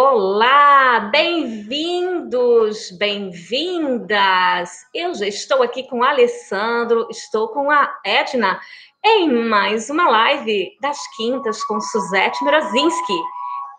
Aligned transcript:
Olá, 0.00 1.00
bem-vindos, 1.10 2.92
bem-vindas. 2.92 4.70
Eu 4.94 5.12
já 5.12 5.26
estou 5.26 5.60
aqui 5.60 5.88
com 5.88 5.98
o 5.98 6.04
Alessandro, 6.04 7.08
estou 7.10 7.48
com 7.48 7.68
a 7.68 7.98
Edna 8.06 8.60
em 9.04 9.28
mais 9.28 9.90
uma 9.90 10.08
live 10.08 10.70
das 10.80 11.04
quintas 11.16 11.64
com 11.64 11.80
Suzette 11.80 12.44
Mrozinski. 12.44 13.20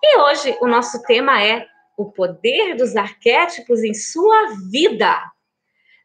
E 0.04 0.20
hoje 0.20 0.58
o 0.60 0.68
nosso 0.68 1.02
tema 1.04 1.42
é 1.42 1.66
o 1.98 2.12
poder 2.12 2.76
dos 2.76 2.98
arquétipos 2.98 3.82
em 3.82 3.94
sua 3.94 4.48
vida. 4.70 5.24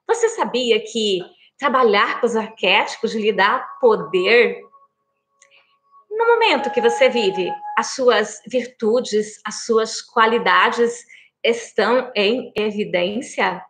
Você 0.06 0.28
sabia 0.28 0.78
que 0.78 1.24
trabalhar 1.58 2.20
com 2.20 2.26
os 2.28 2.36
arquétipos 2.36 3.16
lhe 3.16 3.32
dá 3.32 3.58
poder 3.80 4.62
no 6.08 6.24
momento 6.24 6.70
que 6.70 6.80
você 6.80 7.08
vive, 7.08 7.50
as 7.76 7.94
suas 7.94 8.40
virtudes, 8.46 9.40
as 9.44 9.64
suas 9.64 10.00
qualidades 10.00 11.04
estão 11.42 12.10
em 12.14 12.52
evidência? 12.56 13.62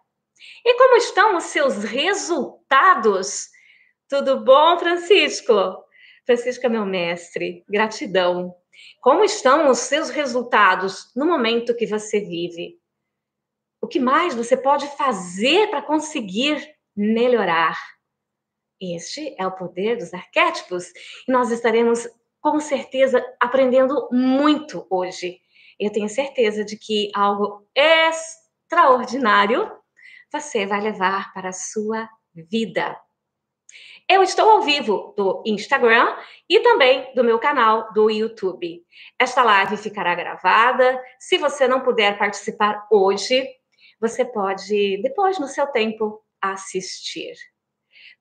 E 0.64 0.74
como 0.74 0.96
estão 0.96 1.36
os 1.36 1.44
seus 1.44 1.82
resultados? 1.84 3.48
Tudo 4.08 4.44
bom, 4.44 4.78
Francisco? 4.78 5.54
Francisco 6.26 6.66
é 6.66 6.68
meu 6.68 6.86
mestre, 6.86 7.64
gratidão. 7.68 8.54
Como 9.00 9.24
estão 9.24 9.70
os 9.70 9.78
seus 9.78 10.10
resultados 10.10 11.10
no 11.14 11.26
momento 11.26 11.76
que 11.76 11.86
você 11.86 12.20
vive? 12.20 12.78
O 13.80 13.86
que 13.86 14.00
mais 14.00 14.34
você 14.34 14.56
pode 14.56 14.86
fazer 14.96 15.68
para 15.68 15.82
conseguir 15.82 16.74
melhorar? 16.96 17.78
Este 18.80 19.34
é 19.38 19.46
o 19.46 19.52
poder 19.52 19.96
dos 19.96 20.12
arquétipos 20.12 20.88
e 21.28 21.32
nós 21.32 21.50
estaremos 21.50 22.08
com 22.44 22.60
certeza 22.60 23.24
aprendendo 23.40 24.06
muito 24.12 24.86
hoje. 24.90 25.40
Eu 25.80 25.90
tenho 25.90 26.10
certeza 26.10 26.62
de 26.62 26.76
que 26.76 27.10
algo 27.14 27.66
extraordinário 27.74 29.72
você 30.30 30.66
vai 30.66 30.82
levar 30.82 31.32
para 31.32 31.48
a 31.48 31.54
sua 31.54 32.06
vida. 32.34 33.00
Eu 34.06 34.22
estou 34.22 34.50
ao 34.50 34.60
vivo 34.60 35.14
do 35.16 35.42
Instagram 35.46 36.14
e 36.46 36.60
também 36.60 37.14
do 37.14 37.24
meu 37.24 37.38
canal 37.38 37.90
do 37.94 38.10
YouTube. 38.10 38.84
Esta 39.18 39.42
live 39.42 39.78
ficará 39.78 40.14
gravada. 40.14 41.02
Se 41.18 41.38
você 41.38 41.66
não 41.66 41.80
puder 41.80 42.18
participar 42.18 42.86
hoje, 42.90 43.48
você 43.98 44.22
pode, 44.22 45.00
depois, 45.00 45.38
no 45.38 45.48
seu 45.48 45.66
tempo, 45.68 46.22
assistir. 46.42 47.32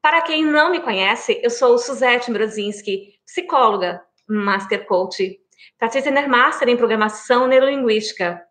Para 0.02 0.22
quem 0.22 0.46
não 0.46 0.72
me 0.72 0.80
conhece, 0.80 1.42
eu 1.44 1.50
sou 1.50 1.78
Suzette 1.78 2.32
Mrozinski, 2.32 3.20
psicóloga, 3.26 4.02
Master 4.28 4.86
Coach, 4.86 5.40
Practitioner 5.78 6.28
Master 6.28 6.70
em 6.70 6.78
Programação 6.78 7.48
Neurolinguística, 7.48 8.42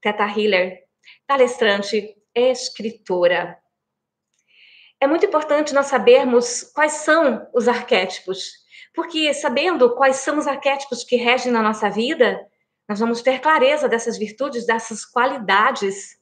Teta 0.00 0.24
Healer, 0.24 0.84
palestrante, 1.26 2.16
escritora. 2.34 3.58
É 5.00 5.06
muito 5.06 5.26
importante 5.26 5.74
nós 5.74 5.86
sabermos 5.86 6.62
quais 6.62 6.92
são 6.92 7.48
os 7.54 7.68
arquétipos, 7.68 8.52
porque 8.94 9.32
sabendo 9.34 9.94
quais 9.94 10.16
são 10.16 10.38
os 10.38 10.46
arquétipos 10.46 11.04
que 11.04 11.16
regem 11.16 11.52
na 11.52 11.62
nossa 11.62 11.90
vida, 11.90 12.40
nós 12.88 13.00
vamos 13.00 13.20
ter 13.20 13.40
clareza 13.40 13.88
dessas 13.88 14.16
virtudes, 14.16 14.66
dessas 14.66 15.04
qualidades. 15.04 16.18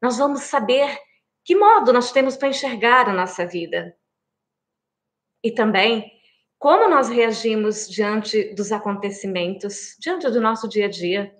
Nós 0.00 0.18
vamos 0.18 0.42
saber 0.42 0.98
que 1.44 1.54
modo 1.54 1.92
nós 1.92 2.10
temos 2.12 2.36
para 2.36 2.48
enxergar 2.48 3.08
a 3.08 3.12
nossa 3.12 3.46
vida. 3.46 3.96
E 5.44 5.50
também 5.50 6.10
como 6.62 6.88
nós 6.88 7.08
reagimos 7.08 7.88
diante 7.88 8.54
dos 8.54 8.70
acontecimentos, 8.70 9.96
diante 9.98 10.30
do 10.30 10.40
nosso 10.40 10.68
dia 10.68 10.86
a 10.86 10.88
dia, 10.88 11.36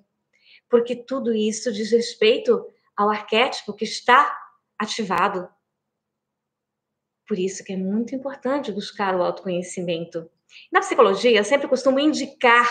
porque 0.68 0.96
tudo 0.96 1.32
isso 1.32 1.72
diz 1.72 1.92
respeito 1.92 2.66
ao 2.96 3.08
arquétipo 3.08 3.72
que 3.72 3.84
está 3.84 4.36
ativado. 4.76 5.48
Por 7.24 7.38
isso 7.38 7.62
que 7.62 7.72
é 7.72 7.76
muito 7.76 8.16
importante 8.16 8.72
buscar 8.72 9.14
o 9.14 9.22
autoconhecimento. 9.22 10.28
Na 10.72 10.80
psicologia, 10.80 11.38
eu 11.38 11.44
sempre 11.44 11.68
costumo 11.68 12.00
indicar 12.00 12.68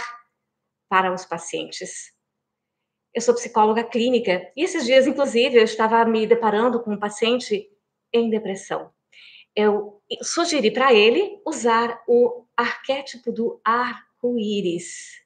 para 0.89 1.13
os 1.13 1.23
pacientes. 1.23 2.13
Eu 3.13 3.21
sou 3.21 3.33
psicóloga 3.33 3.85
clínica 3.85 4.51
e 4.57 4.63
esses 4.65 4.83
dias, 4.83 5.07
inclusive, 5.07 5.55
eu 5.57 5.63
estava 5.63 6.03
me 6.03 6.27
deparando 6.27 6.83
com 6.83 6.95
um 6.95 6.99
paciente 6.99 7.71
em 8.11 8.29
depressão 8.29 8.91
eu 9.55 10.01
sugeri 10.21 10.71
para 10.71 10.93
ele 10.93 11.41
usar 11.45 12.01
o 12.07 12.45
arquétipo 12.55 13.31
do 13.31 13.59
arco-íris. 13.63 15.21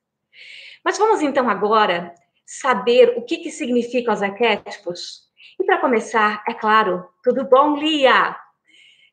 Mas 0.83 0.97
vamos 0.97 1.21
então 1.21 1.49
agora 1.49 2.13
saber 2.45 3.17
o 3.17 3.23
que, 3.23 3.37
que 3.37 3.51
significam 3.51 4.13
os 4.13 4.21
arquétipos? 4.21 5.25
E 5.59 5.63
para 5.63 5.79
começar, 5.79 6.43
é 6.47 6.53
claro, 6.53 7.07
tudo 7.23 7.45
bom, 7.45 7.75
Lia? 7.75 8.35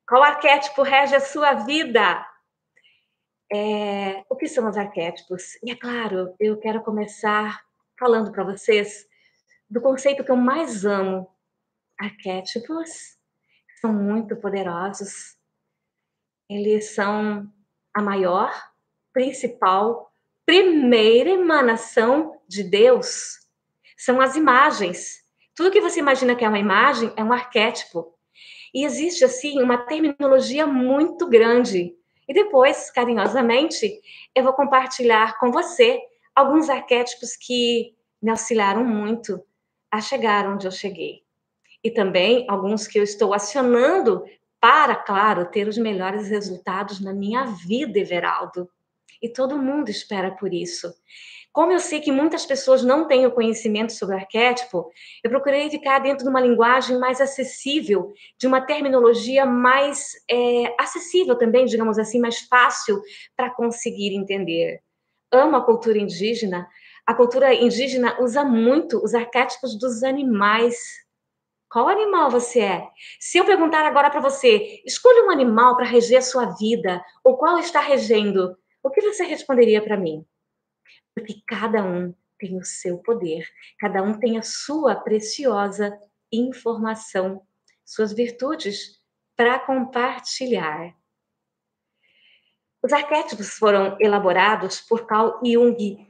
Qual 0.06 0.22
arquétipo 0.22 0.83
rege 0.83 1.15
a 1.15 1.21
sua 1.21 1.55
vida? 1.55 2.27
É, 3.53 4.25
o 4.28 4.37
que 4.37 4.49
são 4.49 4.69
os 4.69 4.77
arquétipos? 4.77 5.56
E 5.62 5.71
é 5.71 5.77
claro, 5.77 6.34
eu 6.41 6.59
quero 6.59 6.83
começar 6.83 7.62
falando 7.99 8.33
para 8.33 8.45
vocês 8.45 9.06
do 9.69 9.81
conceito 9.81 10.25
que 10.25 10.31
eu 10.31 10.37
mais 10.37 10.84
amo. 10.84 11.28
Arquétipos 11.99 13.17
são 13.82 13.93
muito 13.93 14.37
poderosos. 14.37 15.37
Eles 16.48 16.94
são 16.94 17.53
a 17.93 18.00
maior, 18.00 18.54
principal, 19.12 20.12
primeira 20.47 21.31
emanação 21.31 22.41
de 22.47 22.62
Deus. 22.62 23.41
São 23.97 24.21
as 24.21 24.37
imagens. 24.37 25.22
Tudo 25.54 25.72
que 25.72 25.81
você 25.81 25.98
imagina 25.98 26.37
que 26.37 26.44
é 26.44 26.48
uma 26.48 26.60
imagem 26.60 27.12
é 27.16 27.25
um 27.25 27.32
arquétipo. 27.32 28.16
E 28.72 28.84
existe, 28.84 29.25
assim, 29.25 29.60
uma 29.60 29.78
terminologia 29.78 30.66
muito 30.66 31.28
grande. 31.28 31.94
E 32.28 32.32
depois, 32.32 32.88
carinhosamente, 32.91 34.00
eu 34.34 34.44
vou 34.44 34.53
compartilhar 34.53 35.38
com 35.38 35.50
você 35.50 36.00
alguns 36.34 36.71
arquétipos 36.71 37.37
que 37.37 37.94
me 38.22 38.31
auxiliaram 38.31 38.84
muito 38.84 39.44
a 39.91 40.00
chegar 40.00 40.48
onde 40.48 40.66
eu 40.66 40.71
cheguei 40.71 41.22
e 41.82 41.91
também 41.91 42.47
alguns 42.48 42.87
que 42.87 42.98
eu 42.98 43.03
estou 43.03 43.34
acionando 43.34 44.25
para, 44.60 44.94
claro, 44.94 45.47
ter 45.47 45.66
os 45.66 45.76
melhores 45.76 46.28
resultados 46.28 47.00
na 47.00 47.12
minha 47.12 47.44
vida, 47.44 47.98
Everaldo. 47.98 48.69
E 49.20 49.28
todo 49.28 49.59
mundo 49.59 49.88
espera 49.88 50.31
por 50.31 50.54
isso. 50.54 50.92
Como 51.53 51.71
eu 51.71 51.78
sei 51.78 52.00
que 52.00 52.10
muitas 52.10 52.47
pessoas 52.47 52.82
não 52.82 53.06
têm 53.06 53.26
o 53.26 53.31
conhecimento 53.31 53.92
sobre 53.92 54.15
o 54.15 54.19
arquétipo, 54.19 54.91
eu 55.22 55.28
procurei 55.28 55.69
ficar 55.69 55.98
dentro 55.98 56.25
de 56.25 56.31
uma 56.31 56.41
linguagem 56.41 56.98
mais 56.98 57.21
acessível, 57.21 58.12
de 58.38 58.47
uma 58.47 58.60
terminologia 58.60 59.44
mais 59.44 60.12
é, 60.31 60.74
acessível 60.80 61.36
também, 61.36 61.66
digamos 61.66 61.98
assim, 61.98 62.18
mais 62.18 62.39
fácil 62.41 63.03
para 63.36 63.51
conseguir 63.51 64.15
entender. 64.15 64.80
Amo 65.30 65.57
a 65.57 65.65
cultura 65.65 65.98
indígena. 65.98 66.66
A 67.07 67.15
cultura 67.15 67.53
indígena 67.53 68.16
usa 68.22 68.45
muito 68.45 69.03
os 69.04 69.12
arquétipos 69.12 69.78
dos 69.78 70.03
animais 70.03 71.02
qual 71.72 71.89
animal 71.89 72.30
você 72.30 72.60
é? 72.60 72.91
Se 73.19 73.39
eu 73.39 73.47
perguntar 73.47 73.86
agora 73.86 74.10
para 74.10 74.21
você, 74.21 74.83
escolha 74.84 75.24
um 75.24 75.30
animal 75.30 75.74
para 75.74 75.86
reger 75.86 76.19
a 76.19 76.22
sua 76.22 76.54
vida, 76.54 77.03
ou 77.24 77.39
qual 77.39 77.59
está 77.59 77.80
regendo, 77.80 78.54
o 78.83 78.91
que 78.91 79.01
você 79.01 79.24
responderia 79.24 79.83
para 79.83 79.97
mim? 79.97 80.22
Porque 81.15 81.41
cada 81.47 81.83
um 81.83 82.15
tem 82.39 82.59
o 82.59 82.65
seu 82.65 82.98
poder, 82.98 83.48
cada 83.78 84.03
um 84.03 84.19
tem 84.19 84.36
a 84.36 84.42
sua 84.42 84.95
preciosa 84.95 85.98
informação, 86.30 87.41
suas 87.86 88.13
virtudes 88.13 89.01
para 89.34 89.59
compartilhar. 89.59 90.95
Os 92.83 92.92
arquétipos 92.92 93.48
foram 93.51 93.97
elaborados 93.98 94.78
por 94.80 95.07
Carl 95.07 95.41
Jung 95.42 96.07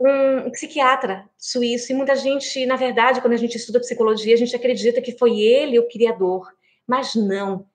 um 0.00 0.50
psiquiatra 0.50 1.28
suíço, 1.36 1.92
e 1.92 1.94
muita 1.94 2.16
gente, 2.16 2.64
na 2.64 2.76
verdade, 2.76 3.20
quando 3.20 3.34
a 3.34 3.36
gente 3.36 3.56
estuda 3.56 3.78
psicologia, 3.80 4.34
a 4.34 4.38
gente 4.38 4.56
acredita 4.56 5.02
que 5.02 5.18
foi 5.18 5.38
ele 5.40 5.78
o 5.78 5.86
criador, 5.86 6.50
mas 6.86 7.14
não. 7.14 7.66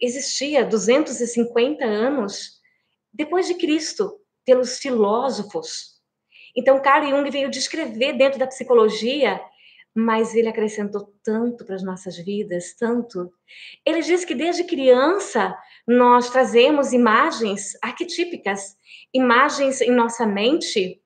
Existia 0.00 0.64
250 0.64 1.84
anos 1.84 2.60
depois 3.12 3.46
de 3.46 3.54
Cristo, 3.54 4.18
pelos 4.46 4.78
filósofos. 4.78 6.00
Então, 6.56 6.80
Carl 6.80 7.08
Jung 7.08 7.30
veio 7.30 7.50
descrever 7.50 8.14
dentro 8.14 8.38
da 8.38 8.46
psicologia, 8.46 9.40
mas 9.94 10.34
ele 10.34 10.48
acrescentou 10.48 11.14
tanto 11.22 11.64
para 11.64 11.74
as 11.74 11.82
nossas 11.82 12.16
vidas, 12.16 12.74
tanto. 12.74 13.32
Ele 13.84 14.00
diz 14.00 14.24
que 14.24 14.34
desde 14.34 14.64
criança 14.64 15.56
nós 15.86 16.30
trazemos 16.30 16.92
imagens 16.92 17.76
arquetípicas, 17.82 18.76
imagens 19.12 19.80
em 19.80 19.92
nossa 19.92 20.26
mente 20.26 21.00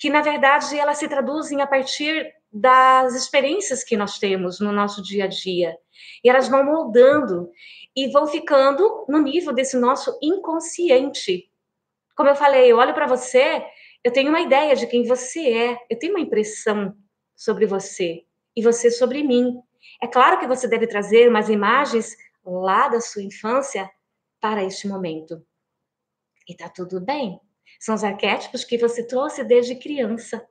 que 0.00 0.08
na 0.08 0.22
verdade 0.22 0.78
elas 0.78 0.96
se 0.96 1.06
traduzem 1.06 1.60
a 1.60 1.66
partir 1.66 2.34
das 2.50 3.14
experiências 3.14 3.84
que 3.84 3.98
nós 3.98 4.18
temos 4.18 4.58
no 4.58 4.72
nosso 4.72 5.02
dia 5.02 5.24
a 5.24 5.28
dia. 5.28 5.76
E 6.24 6.30
elas 6.30 6.48
vão 6.48 6.64
moldando 6.64 7.50
e 7.94 8.10
vão 8.10 8.26
ficando 8.26 9.04
no 9.06 9.18
nível 9.18 9.52
desse 9.52 9.78
nosso 9.78 10.18
inconsciente. 10.22 11.50
Como 12.16 12.30
eu 12.30 12.34
falei, 12.34 12.72
eu 12.72 12.78
olho 12.78 12.94
para 12.94 13.06
você, 13.06 13.62
eu 14.02 14.10
tenho 14.10 14.30
uma 14.30 14.40
ideia 14.40 14.74
de 14.74 14.86
quem 14.86 15.06
você 15.06 15.52
é, 15.52 15.78
eu 15.90 15.98
tenho 15.98 16.14
uma 16.14 16.20
impressão 16.20 16.96
sobre 17.36 17.66
você 17.66 18.24
e 18.56 18.62
você 18.62 18.90
sobre 18.90 19.22
mim. 19.22 19.60
É 20.02 20.06
claro 20.06 20.40
que 20.40 20.46
você 20.46 20.66
deve 20.66 20.86
trazer 20.86 21.28
umas 21.28 21.50
imagens 21.50 22.16
lá 22.42 22.88
da 22.88 23.02
sua 23.02 23.22
infância 23.22 23.88
para 24.40 24.64
este 24.64 24.88
momento. 24.88 25.44
E 26.48 26.56
tá 26.56 26.70
tudo 26.70 27.02
bem. 27.02 27.38
São 27.80 27.94
os 27.94 28.04
arquétipos 28.04 28.62
que 28.62 28.76
você 28.76 29.02
trouxe 29.02 29.42
desde 29.42 29.74
criança. 29.74 30.46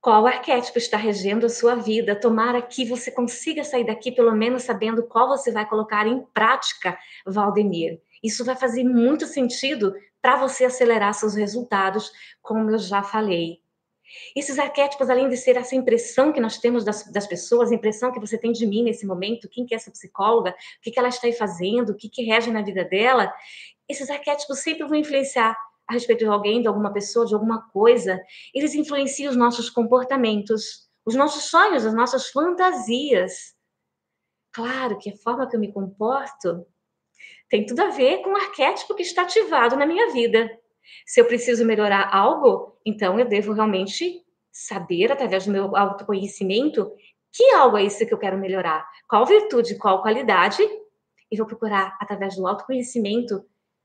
Qual 0.00 0.24
arquétipo 0.24 0.78
está 0.78 0.96
regendo 0.96 1.44
a 1.44 1.48
sua 1.48 1.74
vida? 1.74 2.14
Tomara 2.14 2.62
que 2.62 2.84
você 2.84 3.10
consiga 3.10 3.64
sair 3.64 3.84
daqui 3.84 4.12
pelo 4.12 4.32
menos 4.32 4.62
sabendo 4.62 5.02
qual 5.02 5.26
você 5.26 5.50
vai 5.50 5.68
colocar 5.68 6.06
em 6.06 6.24
prática, 6.32 6.96
Valdemir. 7.26 8.00
Isso 8.22 8.44
vai 8.44 8.54
fazer 8.54 8.84
muito 8.84 9.26
sentido 9.26 9.92
para 10.22 10.36
você 10.36 10.66
acelerar 10.66 11.12
seus 11.12 11.34
resultados, 11.34 12.12
como 12.40 12.70
eu 12.70 12.78
já 12.78 13.02
falei. 13.02 13.60
Esses 14.34 14.58
arquétipos, 14.58 15.10
além 15.10 15.28
de 15.28 15.36
ser 15.36 15.56
essa 15.56 15.74
impressão 15.74 16.32
que 16.32 16.40
nós 16.40 16.58
temos 16.58 16.84
das, 16.84 17.10
das 17.10 17.26
pessoas, 17.26 17.70
a 17.70 17.74
impressão 17.74 18.12
que 18.12 18.20
você 18.20 18.38
tem 18.38 18.52
de 18.52 18.66
mim 18.66 18.82
nesse 18.82 19.06
momento, 19.06 19.48
quem 19.48 19.66
que 19.66 19.74
é 19.74 19.76
essa 19.76 19.90
psicóloga, 19.90 20.50
o 20.50 20.82
que, 20.82 20.90
que 20.90 20.98
ela 20.98 21.08
está 21.08 21.26
aí 21.26 21.32
fazendo, 21.32 21.90
o 21.90 21.94
que, 21.94 22.08
que 22.08 22.22
rege 22.22 22.50
na 22.50 22.62
vida 22.62 22.84
dela, 22.84 23.32
esses 23.88 24.10
arquétipos 24.10 24.60
sempre 24.60 24.86
vão 24.86 24.96
influenciar 24.96 25.56
a 25.88 25.92
respeito 25.92 26.24
de 26.24 26.30
alguém, 26.30 26.60
de 26.60 26.68
alguma 26.68 26.92
pessoa, 26.92 27.26
de 27.26 27.34
alguma 27.34 27.68
coisa. 27.70 28.20
Eles 28.54 28.74
influenciam 28.74 29.30
os 29.30 29.36
nossos 29.36 29.70
comportamentos, 29.70 30.88
os 31.04 31.14
nossos 31.14 31.44
sonhos, 31.44 31.86
as 31.86 31.94
nossas 31.94 32.28
fantasias. 32.28 33.54
Claro 34.52 34.98
que 34.98 35.10
a 35.10 35.16
forma 35.16 35.48
que 35.48 35.54
eu 35.54 35.60
me 35.60 35.72
comporto 35.72 36.66
tem 37.48 37.64
tudo 37.64 37.80
a 37.80 37.90
ver 37.90 38.22
com 38.22 38.30
o 38.30 38.36
arquétipo 38.36 38.94
que 38.94 39.02
está 39.02 39.22
ativado 39.22 39.76
na 39.76 39.86
minha 39.86 40.10
vida. 40.12 40.50
Se 41.06 41.20
eu 41.20 41.24
preciso 41.24 41.64
melhorar 41.64 42.08
algo, 42.14 42.78
então 42.84 43.18
eu 43.18 43.26
devo 43.26 43.52
realmente 43.52 44.24
saber, 44.52 45.12
através 45.12 45.44
do 45.44 45.52
meu 45.52 45.76
autoconhecimento, 45.76 46.90
que 47.32 47.50
algo 47.50 47.76
é 47.76 47.84
isso 47.84 48.06
que 48.06 48.14
eu 48.14 48.18
quero 48.18 48.38
melhorar, 48.38 48.88
qual 49.08 49.26
virtude, 49.26 49.76
qual 49.76 50.00
qualidade, 50.00 50.62
e 51.30 51.36
vou 51.36 51.46
procurar, 51.46 51.96
através 52.00 52.36
do 52.36 52.46
autoconhecimento, 52.46 53.44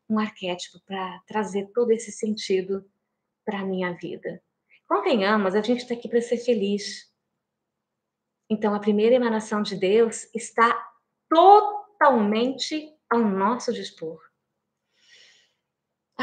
um 0.09 0.19
arquétipo 0.19 0.79
para 0.85 1.19
trazer 1.27 1.69
todo 1.73 1.91
esse 1.91 2.11
sentido 2.11 2.85
para 3.45 3.59
a 3.59 3.65
minha 3.65 3.93
vida. 3.93 4.41
Convenhamos, 4.87 5.55
a 5.55 5.61
gente 5.61 5.81
está 5.81 5.93
aqui 5.93 6.07
para 6.07 6.21
ser 6.21 6.37
feliz. 6.37 7.11
Então, 8.49 8.73
a 8.73 8.79
primeira 8.79 9.15
emanação 9.15 9.61
de 9.61 9.75
Deus 9.75 10.27
está 10.35 10.89
totalmente 11.29 12.93
ao 13.09 13.19
nosso 13.19 13.73
dispor. 13.73 14.30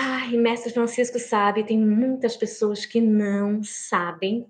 Ai, 0.00 0.36
Mestre 0.36 0.72
Francisco 0.72 1.18
sabe, 1.18 1.64
tem 1.64 1.76
muitas 1.76 2.36
pessoas 2.36 2.86
que 2.86 3.00
não 3.00 3.64
sabem 3.64 4.48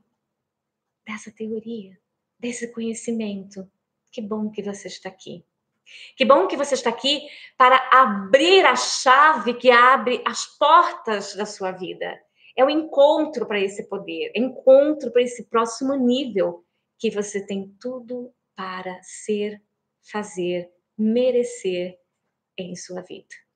dessa 1.07 1.33
teoria, 1.33 1.99
desse 2.39 2.71
conhecimento. 2.71 3.67
Que 4.13 4.21
bom 4.21 4.51
que 4.51 4.63
você 4.63 4.89
está 4.89 5.09
aqui. 5.09 5.43
Que 6.19 6.27
bom 6.27 6.47
que 6.47 6.55
você 6.55 6.75
está 6.75 6.91
aqui 6.91 7.27
para 7.57 7.79
abrir 7.91 8.63
a 8.67 8.77
chave 8.77 9.55
que 9.55 9.71
abre 9.71 10.23
as 10.27 10.45
portas 10.45 11.35
da 11.35 11.47
sua 11.47 11.73
vida. 11.73 12.21
É 12.55 12.63
o 12.63 12.69
encontro 12.69 13.47
para 13.47 13.59
esse 13.59 13.89
poder, 13.89 14.31
é 14.35 14.39
encontro 14.39 15.11
para 15.11 15.23
esse 15.23 15.45
próximo 15.45 15.95
nível 15.95 16.63
que 16.99 17.11
você 17.11 17.41
tem 17.41 17.75
tudo 17.81 18.31
para 18.55 19.03
ser, 19.03 19.63
fazer, 20.13 20.71
merecer 20.99 21.99
em 22.59 22.77
sua 22.77 23.01
vida. 23.01 23.48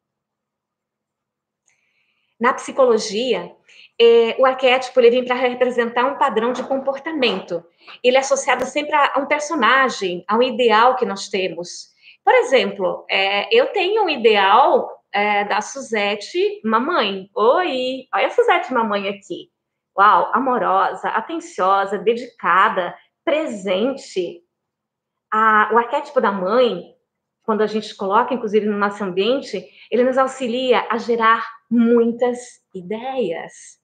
Na 2.42 2.52
psicologia, 2.52 3.54
é, 4.00 4.34
o 4.36 4.44
arquétipo 4.44 4.98
ele 4.98 5.10
vem 5.10 5.24
para 5.24 5.36
representar 5.36 6.04
um 6.06 6.18
padrão 6.18 6.52
de 6.52 6.64
comportamento. 6.64 7.64
Ele 8.02 8.16
é 8.16 8.18
associado 8.18 8.66
sempre 8.66 8.96
a, 8.96 9.14
um 9.18 9.26
personagem, 9.26 10.24
a 10.26 10.36
um 10.36 10.42
ideal 10.42 10.96
que 10.96 11.06
nós 11.06 11.28
temos. 11.28 11.92
Por 12.24 12.34
exemplo, 12.34 13.06
é, 13.08 13.46
eu 13.56 13.68
tenho 13.68 14.02
um 14.02 14.08
ideal 14.08 14.90
é, 15.12 15.44
da 15.44 15.60
Suzette 15.60 16.60
mamãe. 16.64 17.30
Oi, 17.32 18.08
olha 18.12 18.26
a 18.26 18.30
Suzette 18.30 18.74
mamãe 18.74 19.08
aqui. 19.08 19.48
Uau, 19.96 20.32
amorosa, 20.34 21.10
atenciosa, 21.10 21.96
dedicada, 21.96 22.92
presente. 23.24 24.42
A, 25.32 25.70
o 25.72 25.78
arquétipo 25.78 26.20
da 26.20 26.32
mãe, 26.32 26.92
quando 27.44 27.62
a 27.62 27.68
gente 27.68 27.94
coloca, 27.94 28.34
inclusive, 28.34 28.66
no 28.66 28.76
nosso 28.76 29.04
ambiente, 29.04 29.64
ele 29.92 30.02
nos 30.02 30.18
auxilia 30.18 30.84
a 30.90 30.98
gerar 30.98 31.46
muitas 31.72 32.60
ideias. 32.74 33.80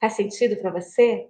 Faz 0.00 0.12
sentido 0.12 0.56
para 0.56 0.70
você? 0.70 1.26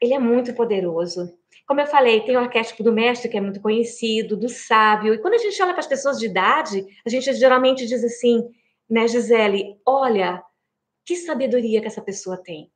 Ele 0.00 0.14
é 0.14 0.18
muito 0.18 0.54
poderoso. 0.54 1.36
Como 1.66 1.80
eu 1.80 1.86
falei, 1.86 2.20
tem 2.24 2.36
o 2.36 2.40
arquétipo 2.40 2.82
do 2.82 2.92
mestre, 2.92 3.28
que 3.28 3.36
é 3.36 3.40
muito 3.40 3.60
conhecido, 3.60 4.36
do 4.36 4.48
sábio. 4.48 5.12
E 5.12 5.18
quando 5.18 5.34
a 5.34 5.38
gente 5.38 5.60
olha 5.60 5.72
para 5.72 5.80
as 5.80 5.86
pessoas 5.86 6.18
de 6.18 6.26
idade, 6.26 6.86
a 7.04 7.10
gente 7.10 7.32
geralmente 7.34 7.86
diz 7.86 8.02
assim, 8.04 8.48
né, 8.88 9.06
Gisele, 9.06 9.78
olha, 9.84 10.42
que 11.04 11.16
sabedoria 11.16 11.80
que 11.80 11.86
essa 11.86 12.00
pessoa 12.00 12.40
tem. 12.42 12.72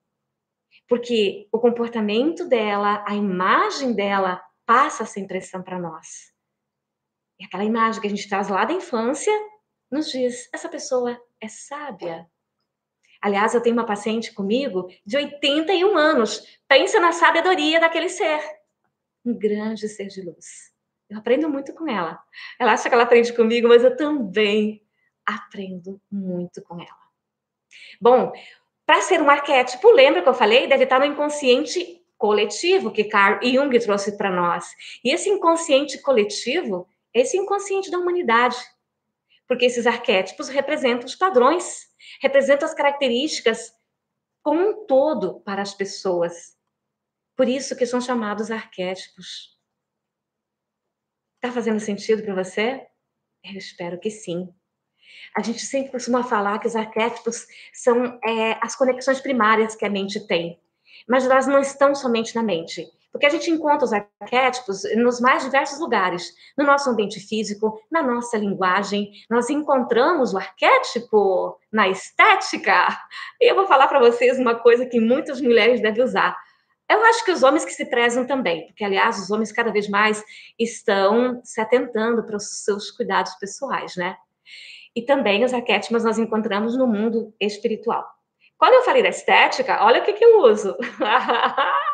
Porque 0.88 1.48
o 1.52 1.58
comportamento 1.58 2.46
dela, 2.48 3.04
a 3.06 3.14
imagem 3.14 3.94
dela, 3.94 4.42
passa 4.66 5.04
essa 5.04 5.20
impressão 5.20 5.62
para 5.62 5.78
nós. 5.78 6.32
E 7.38 7.44
aquela 7.44 7.64
imagem 7.64 8.00
que 8.00 8.06
a 8.06 8.10
gente 8.10 8.28
traz 8.28 8.48
lá 8.48 8.64
da 8.64 8.74
infância 8.74 9.32
nos 9.92 10.10
diz: 10.10 10.48
essa 10.52 10.68
pessoa 10.68 11.20
é 11.40 11.46
sábia. 11.46 12.26
Aliás, 13.20 13.54
eu 13.54 13.60
tenho 13.60 13.76
uma 13.76 13.86
paciente 13.86 14.32
comigo 14.32 14.88
de 15.06 15.16
81 15.16 15.96
anos. 15.96 16.58
Pensa 16.66 16.98
na 16.98 17.12
sabedoria 17.12 17.78
daquele 17.78 18.08
ser 18.08 18.40
um 19.24 19.32
grande 19.32 19.88
ser 19.88 20.08
de 20.08 20.22
luz. 20.22 20.72
Eu 21.08 21.18
aprendo 21.18 21.48
muito 21.48 21.72
com 21.74 21.88
ela. 21.88 22.20
Ela 22.58 22.72
acha 22.72 22.88
que 22.88 22.94
ela 22.94 23.04
aprende 23.04 23.32
comigo, 23.32 23.68
mas 23.68 23.84
eu 23.84 23.96
também 23.96 24.82
aprendo 25.24 26.00
muito 26.10 26.60
com 26.62 26.80
ela. 26.80 27.02
Bom, 28.00 28.32
para 28.84 29.00
ser 29.02 29.20
um 29.20 29.30
arquétipo, 29.30 29.90
lembra 29.92 30.22
que 30.22 30.28
eu 30.28 30.34
falei? 30.34 30.66
Deve 30.66 30.84
estar 30.84 30.98
no 30.98 31.04
inconsciente 31.04 32.02
coletivo 32.18 32.90
que 32.90 33.04
Carl 33.04 33.40
Jung 33.42 33.78
trouxe 33.78 34.16
para 34.16 34.30
nós. 34.30 34.74
E 35.04 35.12
esse 35.12 35.28
inconsciente 35.28 35.98
coletivo 35.98 36.88
é 37.14 37.20
esse 37.20 37.36
inconsciente 37.36 37.90
da 37.90 37.98
humanidade. 37.98 38.56
Porque 39.52 39.66
esses 39.66 39.86
arquétipos 39.86 40.48
representam 40.48 41.04
os 41.04 41.14
padrões, 41.14 41.86
representam 42.22 42.66
as 42.66 42.72
características 42.72 43.70
como 44.42 44.66
um 44.66 44.86
todo 44.86 45.40
para 45.40 45.60
as 45.60 45.74
pessoas. 45.74 46.56
Por 47.36 47.46
isso 47.46 47.76
que 47.76 47.84
são 47.84 48.00
chamados 48.00 48.50
arquétipos. 48.50 49.54
Está 51.34 51.52
fazendo 51.52 51.80
sentido 51.80 52.22
para 52.22 52.34
você? 52.34 52.86
Eu 53.44 53.58
espero 53.58 54.00
que 54.00 54.10
sim. 54.10 54.48
A 55.36 55.42
gente 55.42 55.66
sempre 55.66 55.92
costuma 55.92 56.24
falar 56.24 56.58
que 56.58 56.66
os 56.66 56.74
arquétipos 56.74 57.46
são 57.74 58.18
é, 58.24 58.58
as 58.62 58.74
conexões 58.74 59.20
primárias 59.20 59.76
que 59.76 59.84
a 59.84 59.90
mente 59.90 60.26
tem, 60.26 60.58
mas 61.06 61.26
elas 61.26 61.46
não 61.46 61.60
estão 61.60 61.94
somente 61.94 62.34
na 62.34 62.42
mente, 62.42 62.90
porque 63.12 63.26
a 63.26 63.28
gente 63.28 63.50
encontra 63.50 63.84
os 63.84 63.92
arquétipos 63.92 64.82
nos 64.96 65.20
mais 65.20 65.44
diversos 65.44 65.78
lugares, 65.78 66.34
no 66.56 66.64
nosso 66.64 66.88
ambiente 66.88 67.20
físico, 67.20 67.78
na 67.90 68.02
nossa 68.02 68.38
linguagem. 68.38 69.12
Nós 69.28 69.50
encontramos 69.50 70.32
o 70.32 70.38
arquétipo 70.38 71.58
na 71.70 71.88
estética. 71.88 72.88
E 73.38 73.50
eu 73.50 73.54
vou 73.54 73.66
falar 73.66 73.86
para 73.86 74.00
vocês 74.00 74.38
uma 74.38 74.54
coisa 74.54 74.86
que 74.86 74.98
muitas 74.98 75.42
mulheres 75.42 75.82
devem 75.82 76.02
usar. 76.02 76.34
Eu 76.90 77.04
acho 77.04 77.24
que 77.24 77.30
os 77.30 77.42
homens 77.42 77.64
que 77.64 77.72
se 77.72 77.84
prezam 77.84 78.26
também, 78.26 78.66
porque, 78.66 78.84
aliás, 78.84 79.18
os 79.18 79.30
homens 79.30 79.52
cada 79.52 79.70
vez 79.70 79.88
mais 79.88 80.22
estão 80.58 81.40
se 81.44 81.60
atentando 81.60 82.24
para 82.24 82.36
os 82.36 82.64
seus 82.64 82.90
cuidados 82.90 83.34
pessoais, 83.34 83.94
né? 83.94 84.16
E 84.94 85.02
também 85.02 85.44
os 85.44 85.54
arquétipos 85.54 86.04
nós 86.04 86.18
encontramos 86.18 86.76
no 86.76 86.86
mundo 86.86 87.32
espiritual. 87.40 88.06
Quando 88.58 88.74
eu 88.74 88.82
falei 88.82 89.02
da 89.02 89.08
estética, 89.08 89.84
olha 89.84 90.00
o 90.00 90.04
que, 90.04 90.12
que 90.12 90.24
eu 90.24 90.40
uso. 90.40 90.76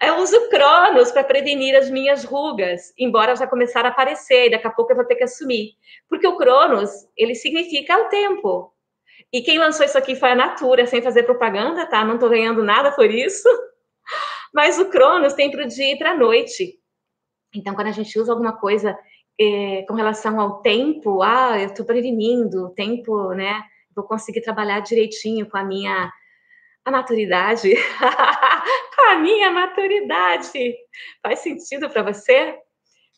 eu 0.00 0.16
uso 0.18 0.48
Cronos 0.48 1.10
para 1.10 1.24
prevenir 1.24 1.74
as 1.76 1.90
minhas 1.90 2.24
rugas, 2.24 2.92
embora 2.98 3.36
já 3.36 3.46
começar 3.46 3.84
a 3.84 3.88
aparecer, 3.88 4.46
e 4.46 4.50
daqui 4.50 4.66
a 4.66 4.70
pouco 4.70 4.92
eu 4.92 4.96
vou 4.96 5.04
ter 5.04 5.16
que 5.16 5.24
assumir. 5.24 5.72
Porque 6.08 6.26
o 6.26 6.36
Cronos, 6.36 6.90
ele 7.16 7.34
significa 7.34 7.98
o 7.98 8.08
tempo. 8.08 8.72
E 9.32 9.40
quem 9.40 9.58
lançou 9.58 9.86
isso 9.86 9.96
aqui 9.96 10.14
foi 10.14 10.30
a 10.30 10.34
Natura, 10.34 10.86
sem 10.86 11.00
fazer 11.00 11.22
propaganda, 11.22 11.86
tá? 11.86 12.04
Não 12.04 12.14
estou 12.14 12.28
ganhando 12.28 12.62
nada 12.62 12.92
por 12.92 13.10
isso. 13.10 13.48
Mas 14.52 14.78
o 14.78 14.90
Cronos 14.90 15.32
tem 15.32 15.50
para 15.50 15.64
o 15.64 15.68
dia 15.68 15.92
e 15.92 15.98
para 15.98 16.10
a 16.10 16.16
noite. 16.16 16.78
Então, 17.54 17.74
quando 17.74 17.88
a 17.88 17.92
gente 17.92 18.18
usa 18.18 18.32
alguma 18.32 18.52
coisa 18.52 18.98
é, 19.40 19.82
com 19.88 19.94
relação 19.94 20.38
ao 20.38 20.60
tempo, 20.60 21.22
ah, 21.22 21.58
eu 21.58 21.68
estou 21.68 21.86
prevenindo, 21.86 22.66
o 22.66 22.70
tempo, 22.70 23.32
né? 23.32 23.62
Vou 23.94 24.04
conseguir 24.04 24.42
trabalhar 24.42 24.80
direitinho 24.80 25.48
com 25.48 25.56
a 25.56 25.64
minha 25.64 26.12
a 26.84 26.90
maturidade. 26.90 27.74
a 29.10 29.16
minha 29.16 29.50
maturidade. 29.50 30.74
Faz 31.22 31.40
sentido 31.40 31.90
para 31.90 32.02
você? 32.02 32.58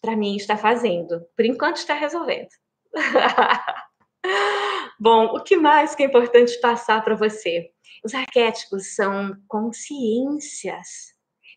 Para 0.00 0.16
mim 0.16 0.36
está 0.36 0.56
fazendo. 0.56 1.20
Por 1.36 1.44
enquanto 1.44 1.76
está 1.76 1.94
resolvendo. 1.94 2.48
Bom, 4.98 5.36
o 5.36 5.42
que 5.42 5.56
mais 5.56 5.94
que 5.94 6.02
é 6.02 6.06
importante 6.06 6.58
passar 6.60 7.04
para 7.04 7.14
você? 7.14 7.70
Os 8.04 8.14
arquétipos 8.14 8.94
são 8.94 9.34
consciências 9.48 11.14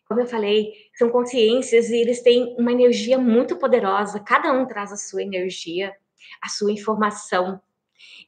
como 0.08 0.20
eu 0.20 0.26
falei, 0.26 0.72
são 0.94 1.10
consciências 1.10 1.90
e 1.90 1.96
eles 1.96 2.22
têm 2.22 2.56
uma 2.58 2.72
energia 2.72 3.18
muito 3.18 3.56
poderosa. 3.56 4.18
Cada 4.18 4.50
um 4.52 4.66
traz 4.66 4.90
a 4.90 4.96
sua 4.96 5.22
energia, 5.22 5.94
a 6.42 6.48
sua 6.48 6.72
informação. 6.72 7.60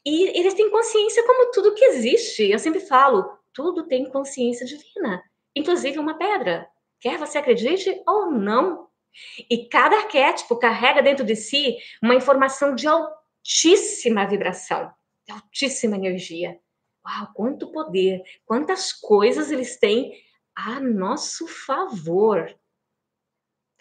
E 0.05 0.39
eles 0.39 0.53
têm 0.53 0.71
consciência 0.71 1.27
como 1.27 1.51
tudo 1.53 1.75
que 1.75 1.85
existe. 1.87 2.51
Eu 2.51 2.59
sempre 2.59 2.81
falo, 2.81 3.25
tudo 3.53 3.87
tem 3.87 4.09
consciência 4.11 4.67
divina, 4.67 5.23
inclusive 5.55 5.99
uma 5.99 6.17
pedra. 6.17 6.69
Quer 7.01 7.19
você 7.19 7.39
acredite 7.39 8.03
ou 8.07 8.31
não. 8.31 8.89
E 9.51 9.67
cada 9.69 9.97
arquétipo 9.97 10.57
carrega 10.59 11.03
dentro 11.03 11.25
de 11.25 11.35
si 11.35 11.79
uma 12.03 12.15
informação 12.15 12.75
de 12.75 12.87
altíssima 12.87 14.27
vibração, 14.27 14.93
de 15.27 15.33
altíssima 15.33 15.97
energia. 15.97 16.61
Uau, 17.05 17.33
quanto 17.35 17.73
poder, 17.73 18.23
quantas 18.45 18.93
coisas 18.93 19.51
eles 19.51 19.79
têm 19.79 20.13
a 20.55 20.79
nosso 20.79 21.47
favor. 21.47 22.55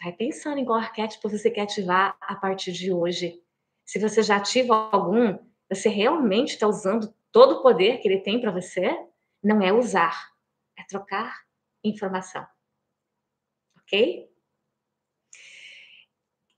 Vai 0.02 0.12
pensando 0.12 0.58
em 0.58 0.64
qual 0.64 0.78
arquétipo 0.78 1.28
você 1.28 1.50
quer 1.50 1.62
ativar 1.62 2.16
a 2.20 2.34
partir 2.34 2.72
de 2.72 2.90
hoje. 2.90 3.40
Se 3.84 3.98
você 3.98 4.22
já 4.22 4.36
ativa 4.36 4.88
algum, 4.90 5.38
você 5.68 5.88
realmente 5.88 6.54
está 6.54 6.66
usando 6.66 7.14
todo 7.30 7.56
o 7.56 7.62
poder 7.62 7.98
que 7.98 8.08
ele 8.08 8.20
tem 8.20 8.40
para 8.40 8.50
você? 8.50 8.98
Não 9.42 9.62
é 9.62 9.72
usar, 9.72 10.30
é 10.78 10.82
trocar 10.88 11.34
informação. 11.82 12.46
Ok? 13.78 14.28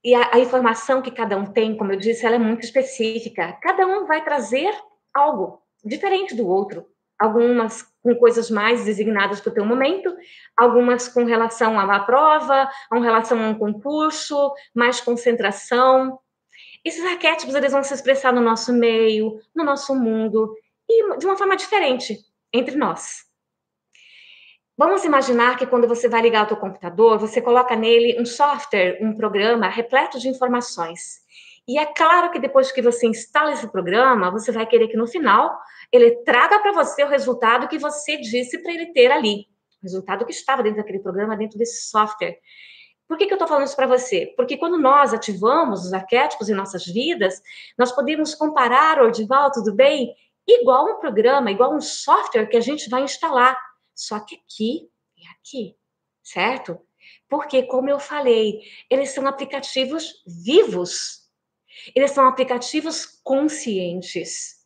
E 0.05 0.15
a, 0.15 0.35
a, 0.35 0.39
informação 0.41 1.01
que 1.01 1.13
cada 1.13 1.37
um 1.37 1.47
tem, 1.47 1.77
como 1.77 1.93
eu 1.93 1.97
disse, 1.97 2.27
ela 2.27 2.35
é 2.35 2.39
muito 2.39 2.65
específica. 2.65 3.53
Cada 3.63 3.87
um 3.87 4.05
vai 4.05 4.25
trazer 4.25 4.75
algo 5.15 5.63
diferente 5.85 6.35
do 6.35 6.49
outro. 6.49 6.87
Algumas 7.17 7.83
com 8.03 8.17
coisas 8.17 8.51
mais 8.51 8.85
designadas 8.85 9.41
para 9.41 9.51
o 9.51 9.55
teu 9.55 9.65
momento, 9.65 10.13
algumas 10.57 11.07
com 11.07 11.25
relação 11.25 11.79
a 11.79 11.85
uma 11.85 12.05
prova, 12.05 12.69
com 12.91 12.99
relação 12.99 13.41
a 13.41 13.49
um 13.49 13.55
concurso, 13.55 14.53
mais 14.75 15.01
concentração. 15.01 16.19
Esses 16.85 17.05
arquétipos 17.05 17.55
eles 17.55 17.71
vão 17.71 17.85
se 17.85 17.95
expressar 17.95 18.33
no 18.33 18.41
nosso 18.41 18.73
meio, 18.73 19.41
no 19.55 19.63
nosso 19.63 19.95
mundo 19.95 20.53
e 20.89 21.17
de 21.17 21.25
uma 21.25 21.37
forma 21.37 21.57
diferente 21.57 22.19
entre 22.53 22.77
nós. 22.77 23.25
Vamos 24.77 25.05
imaginar 25.05 25.57
que 25.57 25.67
quando 25.67 25.87
você 25.87 26.09
vai 26.09 26.23
ligar 26.23 26.45
o 26.45 26.47
teu 26.47 26.57
computador, 26.57 27.19
você 27.19 27.41
coloca 27.41 27.77
nele 27.77 28.21
um 28.21 28.25
software, 28.25 28.99
um 29.01 29.15
programa 29.15 29.69
repleto 29.69 30.19
de 30.19 30.29
informações. 30.29 31.21
E 31.69 31.79
é 31.79 31.87
claro 31.87 32.31
que 32.31 32.41
depois 32.41 32.73
que 32.73 32.83
você 32.83 33.07
instala 33.07 33.53
esse 33.53 33.71
programa, 33.71 34.31
você 34.31 34.51
vai 34.51 34.67
querer 34.67 34.89
que 34.89 34.97
no 34.97 35.07
final 35.07 35.57
ele 35.93 36.23
traga 36.25 36.59
para 36.59 36.73
você 36.73 37.05
o 37.05 37.09
resultado 37.09 37.69
que 37.69 37.79
você 37.79 38.17
disse 38.17 38.59
para 38.63 38.73
ele 38.73 38.87
ter 38.93 39.13
ali. 39.13 39.47
O 39.81 39.85
resultado 39.85 40.25
que 40.25 40.33
estava 40.33 40.63
dentro 40.63 40.79
daquele 40.79 40.99
programa, 41.01 41.37
dentro 41.37 41.59
desse 41.59 41.89
software. 41.89 42.39
Por 43.07 43.19
que, 43.19 43.27
que 43.27 43.33
eu 43.33 43.37
estou 43.37 43.47
falando 43.47 43.67
isso 43.67 43.77
para 43.77 43.87
você? 43.87 44.33
Porque 44.37 44.57
quando 44.57 44.79
nós 44.79 45.13
ativamos 45.13 45.85
os 45.85 45.93
arquétipos 45.93 46.49
em 46.49 46.55
nossas 46.55 46.87
vidas, 46.87 47.43
nós 47.77 47.93
podemos 47.93 48.35
comparar, 48.35 49.01
Ordival, 49.03 49.51
tudo 49.53 49.75
bem? 49.75 50.15
Igual 50.47 50.97
um 50.97 51.01
programa, 51.01 51.51
igual 51.51 51.75
um 51.75 51.81
software 51.81 52.47
que 52.47 52.57
a 52.57 52.61
gente 52.61 52.89
vai 52.89 53.03
instalar. 53.03 53.57
Só 53.95 54.21
que 54.21 54.37
aqui 54.37 54.89
e 55.17 55.27
aqui, 55.29 55.77
certo? 56.23 56.79
Porque, 57.29 57.65
como 57.65 57.89
eu 57.89 57.99
falei, 57.99 58.61
eles 58.91 59.11
são 59.11 59.27
aplicativos 59.27 60.23
vivos. 60.45 61.23
Eles 61.95 62.11
são 62.11 62.27
aplicativos 62.27 63.07
conscientes. 63.23 64.63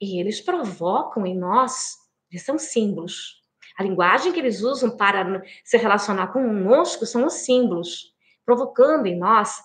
E 0.00 0.20
eles 0.20 0.40
provocam 0.40 1.26
em 1.26 1.36
nós, 1.36 1.96
eles 2.30 2.44
são 2.44 2.58
símbolos. 2.58 3.42
A 3.78 3.82
linguagem 3.82 4.32
que 4.32 4.38
eles 4.38 4.60
usam 4.62 4.96
para 4.96 5.42
se 5.64 5.76
relacionar 5.76 6.32
conosco 6.32 7.06
são 7.06 7.26
os 7.26 7.34
símbolos, 7.34 8.14
provocando 8.44 9.06
em 9.06 9.18
nós 9.18 9.62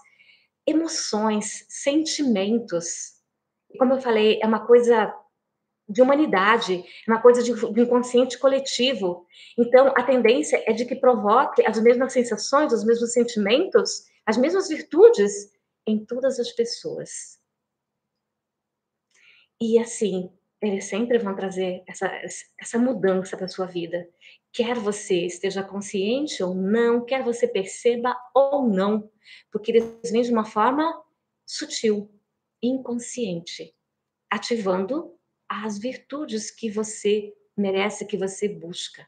emoções, 0.65 1.65
sentimentos. 1.69 3.16
Como 3.77 3.93
eu 3.93 4.01
falei, 4.01 4.39
é 4.41 4.47
uma 4.47 4.65
coisa 4.65 5.13
de 5.89 6.01
humanidade, 6.01 6.83
é 7.07 7.11
uma 7.11 7.21
coisa 7.21 7.41
de, 7.41 7.53
de 7.53 7.81
inconsciente 7.81 8.37
coletivo. 8.37 9.25
Então, 9.57 9.87
a 9.95 10.03
tendência 10.03 10.61
é 10.65 10.73
de 10.73 10.85
que 10.85 10.95
provoque 10.95 11.65
as 11.65 11.81
mesmas 11.81 12.11
sensações, 12.11 12.73
os 12.73 12.83
mesmos 12.83 13.13
sentimentos, 13.13 14.05
as 14.25 14.37
mesmas 14.37 14.67
virtudes 14.67 15.51
em 15.85 16.03
todas 16.05 16.39
as 16.39 16.51
pessoas. 16.51 17.39
E 19.59 19.79
assim, 19.79 20.29
eles 20.61 20.85
sempre 20.85 21.17
vão 21.17 21.35
trazer 21.35 21.83
essa, 21.87 22.11
essa 22.59 22.77
mudança 22.77 23.37
para 23.37 23.47
sua 23.47 23.65
vida. 23.65 24.07
Quer 24.51 24.75
você 24.75 25.25
esteja 25.25 25.63
consciente 25.63 26.43
ou 26.43 26.53
não, 26.53 27.05
quer 27.05 27.23
você 27.23 27.47
perceba 27.47 28.15
ou 28.35 28.67
não, 28.67 29.09
porque 29.51 29.71
eles 29.71 30.11
vêm 30.11 30.21
de 30.21 30.31
uma 30.31 30.45
forma 30.45 31.01
sutil, 31.45 32.11
inconsciente, 32.61 33.75
ativando 34.29 35.17
as 35.47 35.77
virtudes 35.77 36.51
que 36.51 36.69
você 36.69 37.33
merece, 37.55 38.05
que 38.05 38.17
você 38.17 38.47
busca. 38.47 39.07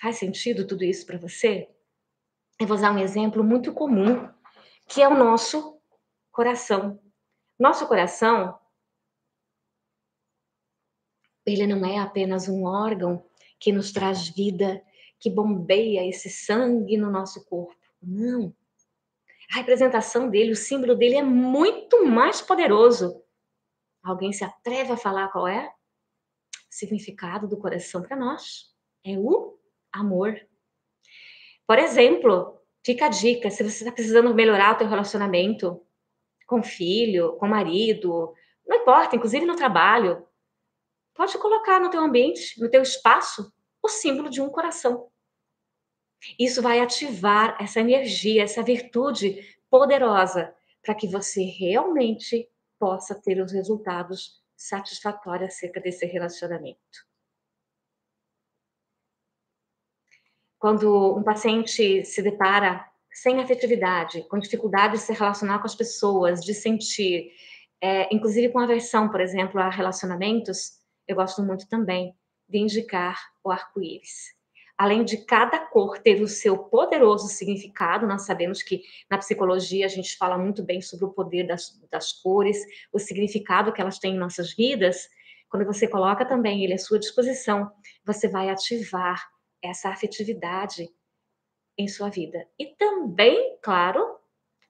Faz 0.00 0.16
sentido 0.16 0.66
tudo 0.66 0.82
isso 0.82 1.04
para 1.04 1.18
você? 1.18 1.68
Eu 2.58 2.66
vou 2.66 2.76
usar 2.76 2.92
um 2.92 2.98
exemplo 2.98 3.44
muito 3.44 3.72
comum, 3.72 4.28
que 4.88 5.02
é 5.02 5.08
o 5.08 5.16
nosso 5.16 5.80
coração. 6.32 7.00
Nosso 7.58 7.86
coração, 7.86 8.58
ele 11.44 11.66
não 11.66 11.84
é 11.84 11.98
apenas 11.98 12.48
um 12.48 12.64
órgão 12.64 13.24
que 13.58 13.72
nos 13.72 13.92
traz 13.92 14.28
vida, 14.28 14.82
que 15.18 15.28
bombeia 15.28 16.08
esse 16.08 16.30
sangue 16.30 16.96
no 16.96 17.10
nosso 17.10 17.44
corpo. 17.44 17.76
Não. 18.02 18.54
A 19.50 19.56
representação 19.56 20.30
dele, 20.30 20.52
o 20.52 20.56
símbolo 20.56 20.94
dele 20.94 21.16
é 21.16 21.22
muito 21.22 22.06
mais 22.06 22.40
poderoso. 22.40 23.20
Alguém 24.02 24.32
se 24.32 24.44
atreve 24.44 24.92
a 24.92 24.96
falar 24.96 25.28
qual 25.28 25.48
é? 25.48 25.66
O 25.66 26.74
significado 26.74 27.48
do 27.48 27.58
coração 27.58 28.00
para 28.00 28.16
nós 28.16 28.72
é 29.04 29.18
o 29.18 29.58
amor. 29.92 30.40
Por 31.66 31.78
exemplo, 31.78 32.60
fica 32.84 33.06
a 33.06 33.08
dica, 33.08 33.50
se 33.50 33.62
você 33.62 33.82
está 33.84 33.92
precisando 33.92 34.32
melhorar 34.34 34.74
o 34.74 34.78
teu 34.78 34.88
relacionamento, 34.88 35.84
com 36.46 36.62
filho, 36.62 37.36
com 37.36 37.46
marido, 37.46 38.34
não 38.66 38.76
importa, 38.76 39.16
inclusive 39.16 39.46
no 39.46 39.56
trabalho. 39.56 40.26
Pode 41.14 41.36
colocar 41.38 41.80
no 41.80 41.90
teu 41.90 42.00
ambiente, 42.00 42.60
no 42.60 42.70
teu 42.70 42.82
espaço, 42.82 43.52
o 43.82 43.88
símbolo 43.88 44.30
de 44.30 44.40
um 44.40 44.48
coração. 44.48 45.10
Isso 46.38 46.60
vai 46.62 46.80
ativar 46.80 47.56
essa 47.60 47.80
energia, 47.80 48.42
essa 48.42 48.62
virtude 48.62 49.56
poderosa 49.70 50.54
para 50.82 50.94
que 50.94 51.06
você 51.06 51.42
realmente 51.42 52.48
possa 52.78 53.14
ter 53.14 53.40
os 53.40 53.52
resultados 53.52 54.40
satisfatórios 54.56 55.54
acerca 55.54 55.80
desse 55.80 56.06
relacionamento. 56.06 57.08
Quando 60.58 61.16
um 61.16 61.22
paciente 61.22 62.04
se 62.04 62.22
depara 62.22 62.86
sem 63.12 63.40
afetividade, 63.40 64.22
com 64.28 64.38
dificuldade 64.38 64.94
de 64.94 65.00
se 65.00 65.12
relacionar 65.12 65.58
com 65.58 65.66
as 65.66 65.74
pessoas, 65.74 66.44
de 66.44 66.54
sentir, 66.54 67.32
é, 67.80 68.14
inclusive 68.14 68.50
com 68.50 68.58
aversão, 68.58 69.08
por 69.08 69.20
exemplo, 69.20 69.58
a 69.60 69.70
relacionamentos, 69.70 70.78
eu 71.08 71.16
gosto 71.16 71.42
muito 71.42 71.66
também 71.68 72.14
de 72.48 72.58
indicar 72.58 73.18
o 73.42 73.50
arco-íris. 73.50 74.38
Além 74.80 75.04
de 75.04 75.18
cada 75.18 75.58
cor 75.58 75.98
ter 75.98 76.22
o 76.22 76.26
seu 76.26 76.56
poderoso 76.56 77.28
significado, 77.28 78.06
nós 78.06 78.24
sabemos 78.24 78.62
que 78.62 78.82
na 79.10 79.18
psicologia 79.18 79.84
a 79.84 79.90
gente 79.90 80.16
fala 80.16 80.38
muito 80.38 80.62
bem 80.62 80.80
sobre 80.80 81.04
o 81.04 81.12
poder 81.12 81.46
das, 81.46 81.78
das 81.90 82.14
cores, 82.14 82.56
o 82.90 82.98
significado 82.98 83.74
que 83.74 83.80
elas 83.82 83.98
têm 83.98 84.14
em 84.14 84.18
nossas 84.18 84.54
vidas. 84.54 85.06
Quando 85.50 85.66
você 85.66 85.86
coloca 85.86 86.24
também 86.24 86.64
ele 86.64 86.72
à 86.72 86.78
sua 86.78 86.98
disposição, 86.98 87.70
você 88.06 88.26
vai 88.26 88.48
ativar 88.48 89.30
essa 89.62 89.90
afetividade 89.90 90.88
em 91.76 91.86
sua 91.86 92.08
vida. 92.08 92.48
E 92.58 92.74
também, 92.76 93.58
claro, 93.60 94.16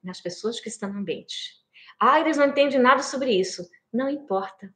nas 0.02 0.20
pessoas 0.20 0.58
que 0.58 0.68
estão 0.68 0.92
no 0.92 0.98
ambiente. 0.98 1.54
Ah, 2.00 2.18
eles 2.18 2.36
não 2.36 2.46
entendem 2.48 2.80
nada 2.80 3.04
sobre 3.04 3.30
isso. 3.30 3.62
Não 3.92 4.10
importa. 4.10 4.74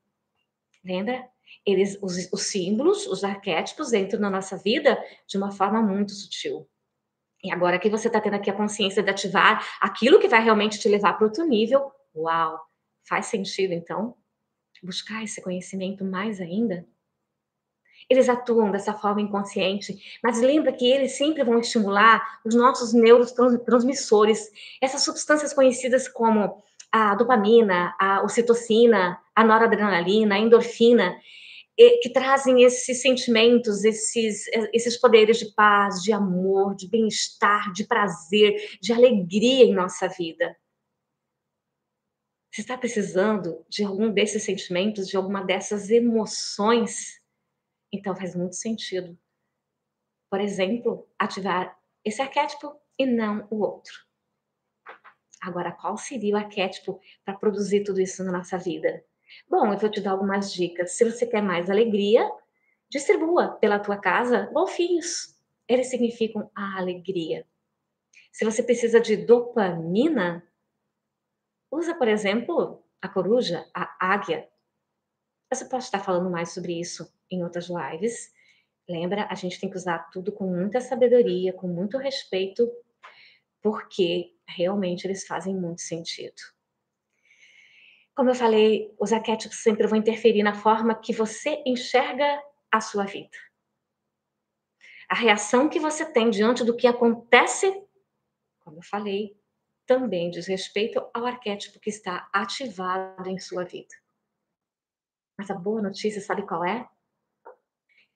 Lembra? 0.84 1.28
Eles, 1.66 1.98
os, 2.02 2.30
os 2.32 2.42
símbolos, 2.42 3.06
os 3.06 3.24
arquétipos 3.24 3.92
entram 3.92 4.20
na 4.20 4.30
nossa 4.30 4.56
vida 4.56 4.98
de 5.26 5.36
uma 5.36 5.50
forma 5.50 5.82
muito 5.82 6.12
sutil. 6.12 6.68
E 7.42 7.52
agora 7.52 7.78
que 7.78 7.90
você 7.90 8.08
está 8.08 8.20
tendo 8.20 8.36
aqui 8.36 8.50
a 8.50 8.54
consciência 8.54 9.02
de 9.02 9.10
ativar 9.10 9.66
aquilo 9.80 10.18
que 10.18 10.28
vai 10.28 10.42
realmente 10.42 10.78
te 10.78 10.88
levar 10.88 11.14
para 11.14 11.26
outro 11.26 11.46
nível, 11.46 11.92
uau! 12.14 12.58
Faz 13.06 13.26
sentido, 13.26 13.74
então, 13.74 14.16
buscar 14.82 15.22
esse 15.22 15.42
conhecimento 15.42 16.04
mais 16.04 16.40
ainda? 16.40 16.86
Eles 18.08 18.28
atuam 18.28 18.70
dessa 18.70 18.92
forma 18.92 19.20
inconsciente, 19.20 20.18
mas 20.22 20.40
lembra 20.40 20.72
que 20.72 20.90
eles 20.90 21.16
sempre 21.16 21.42
vão 21.42 21.58
estimular 21.58 22.40
os 22.44 22.54
nossos 22.54 22.92
neurotransmissores, 22.92 24.50
essas 24.80 25.02
substâncias 25.02 25.54
conhecidas 25.54 26.06
como 26.06 26.62
a 26.92 27.14
dopamina, 27.14 27.94
a 27.98 28.22
ocitocina, 28.22 29.18
a 29.34 29.42
noradrenalina, 29.42 30.34
a 30.34 30.38
endorfina. 30.38 31.16
Que 31.76 32.10
trazem 32.12 32.62
esses 32.62 33.02
sentimentos, 33.02 33.84
esses, 33.84 34.46
esses 34.72 34.96
poderes 34.96 35.38
de 35.38 35.52
paz, 35.54 36.02
de 36.02 36.12
amor, 36.12 36.74
de 36.76 36.88
bem-estar, 36.88 37.72
de 37.72 37.84
prazer, 37.84 38.78
de 38.80 38.92
alegria 38.92 39.64
em 39.64 39.74
nossa 39.74 40.08
vida. 40.08 40.56
Você 42.52 42.60
está 42.60 42.78
precisando 42.78 43.66
de 43.68 43.82
algum 43.82 44.12
desses 44.12 44.44
sentimentos, 44.44 45.08
de 45.08 45.16
alguma 45.16 45.42
dessas 45.42 45.90
emoções? 45.90 47.20
Então 47.92 48.14
faz 48.14 48.36
muito 48.36 48.54
sentido. 48.54 49.18
Por 50.30 50.40
exemplo, 50.40 51.08
ativar 51.18 51.76
esse 52.04 52.22
arquétipo 52.22 52.80
e 52.96 53.06
não 53.06 53.48
o 53.50 53.60
outro. 53.60 53.92
Agora, 55.42 55.72
qual 55.72 55.96
seria 55.96 56.34
o 56.34 56.38
arquétipo 56.38 57.00
para 57.24 57.36
produzir 57.36 57.82
tudo 57.82 58.00
isso 58.00 58.22
na 58.22 58.30
nossa 58.30 58.56
vida? 58.56 59.04
Bom, 59.48 59.72
eu 59.72 59.78
vou 59.78 59.90
te 59.90 60.00
dar 60.00 60.12
algumas 60.12 60.52
dicas. 60.52 60.92
Se 60.92 61.04
você 61.04 61.26
quer 61.26 61.42
mais 61.42 61.70
alegria, 61.70 62.28
distribua 62.90 63.52
pela 63.56 63.78
tua 63.78 63.96
casa 63.96 64.48
golfinhos. 64.52 65.34
Eles 65.68 65.88
significam 65.88 66.50
a 66.54 66.78
alegria. 66.78 67.46
Se 68.32 68.44
você 68.44 68.62
precisa 68.62 69.00
de 69.00 69.16
dopamina, 69.16 70.46
usa, 71.70 71.94
por 71.94 72.08
exemplo, 72.08 72.82
a 73.00 73.08
coruja, 73.08 73.64
a 73.74 73.96
águia. 74.00 74.48
Você 75.52 75.64
pode 75.66 75.84
estar 75.84 76.00
falando 76.00 76.30
mais 76.30 76.52
sobre 76.52 76.78
isso 76.78 77.12
em 77.30 77.42
outras 77.42 77.68
lives. 77.68 78.32
Lembra, 78.88 79.26
a 79.30 79.34
gente 79.34 79.60
tem 79.60 79.70
que 79.70 79.76
usar 79.76 80.10
tudo 80.10 80.32
com 80.32 80.46
muita 80.46 80.80
sabedoria, 80.80 81.52
com 81.52 81.68
muito 81.68 81.96
respeito, 81.96 82.70
porque 83.62 84.34
realmente 84.46 85.06
eles 85.06 85.26
fazem 85.26 85.54
muito 85.54 85.80
sentido. 85.80 86.53
Como 88.14 88.30
eu 88.30 88.34
falei, 88.34 88.94
os 88.98 89.12
arquétipos 89.12 89.58
sempre 89.58 89.86
vão 89.86 89.98
interferir 89.98 90.42
na 90.42 90.54
forma 90.54 90.94
que 90.94 91.12
você 91.12 91.62
enxerga 91.66 92.40
a 92.70 92.80
sua 92.80 93.04
vida. 93.04 93.36
A 95.08 95.14
reação 95.14 95.68
que 95.68 95.80
você 95.80 96.10
tem 96.10 96.30
diante 96.30 96.64
do 96.64 96.76
que 96.76 96.86
acontece, 96.86 97.70
como 98.60 98.78
eu 98.78 98.82
falei, 98.82 99.36
também 99.86 100.30
diz 100.30 100.46
respeito 100.46 100.98
ao 101.12 101.26
arquétipo 101.26 101.80
que 101.80 101.90
está 101.90 102.28
ativado 102.32 103.28
em 103.28 103.38
sua 103.38 103.64
vida. 103.64 103.94
Mas 105.36 105.50
a 105.50 105.54
boa 105.54 105.82
notícia, 105.82 106.20
sabe 106.20 106.46
qual 106.46 106.64
é? 106.64 106.88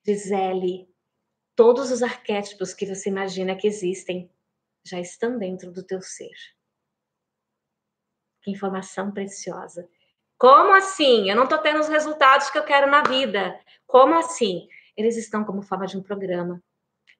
Gisele, 0.06 0.88
todos 1.54 1.90
os 1.90 2.02
arquétipos 2.02 2.72
que 2.72 2.86
você 2.86 3.10
imagina 3.10 3.56
que 3.56 3.66
existem 3.66 4.30
já 4.86 5.00
estão 5.00 5.38
dentro 5.38 5.72
do 5.72 5.84
teu 5.84 6.00
ser. 6.00 6.32
Que 8.48 8.52
informação 8.52 9.12
preciosa. 9.12 9.86
Como 10.38 10.72
assim? 10.72 11.28
Eu 11.28 11.36
não 11.36 11.44
estou 11.44 11.58
tendo 11.58 11.80
os 11.80 11.88
resultados 11.88 12.48
que 12.48 12.56
eu 12.56 12.64
quero 12.64 12.90
na 12.90 13.02
vida. 13.02 13.60
Como 13.86 14.14
assim? 14.14 14.66
Eles 14.96 15.18
estão 15.18 15.44
como 15.44 15.60
forma 15.60 15.86
de 15.86 15.98
um 15.98 16.02
programa. 16.02 16.62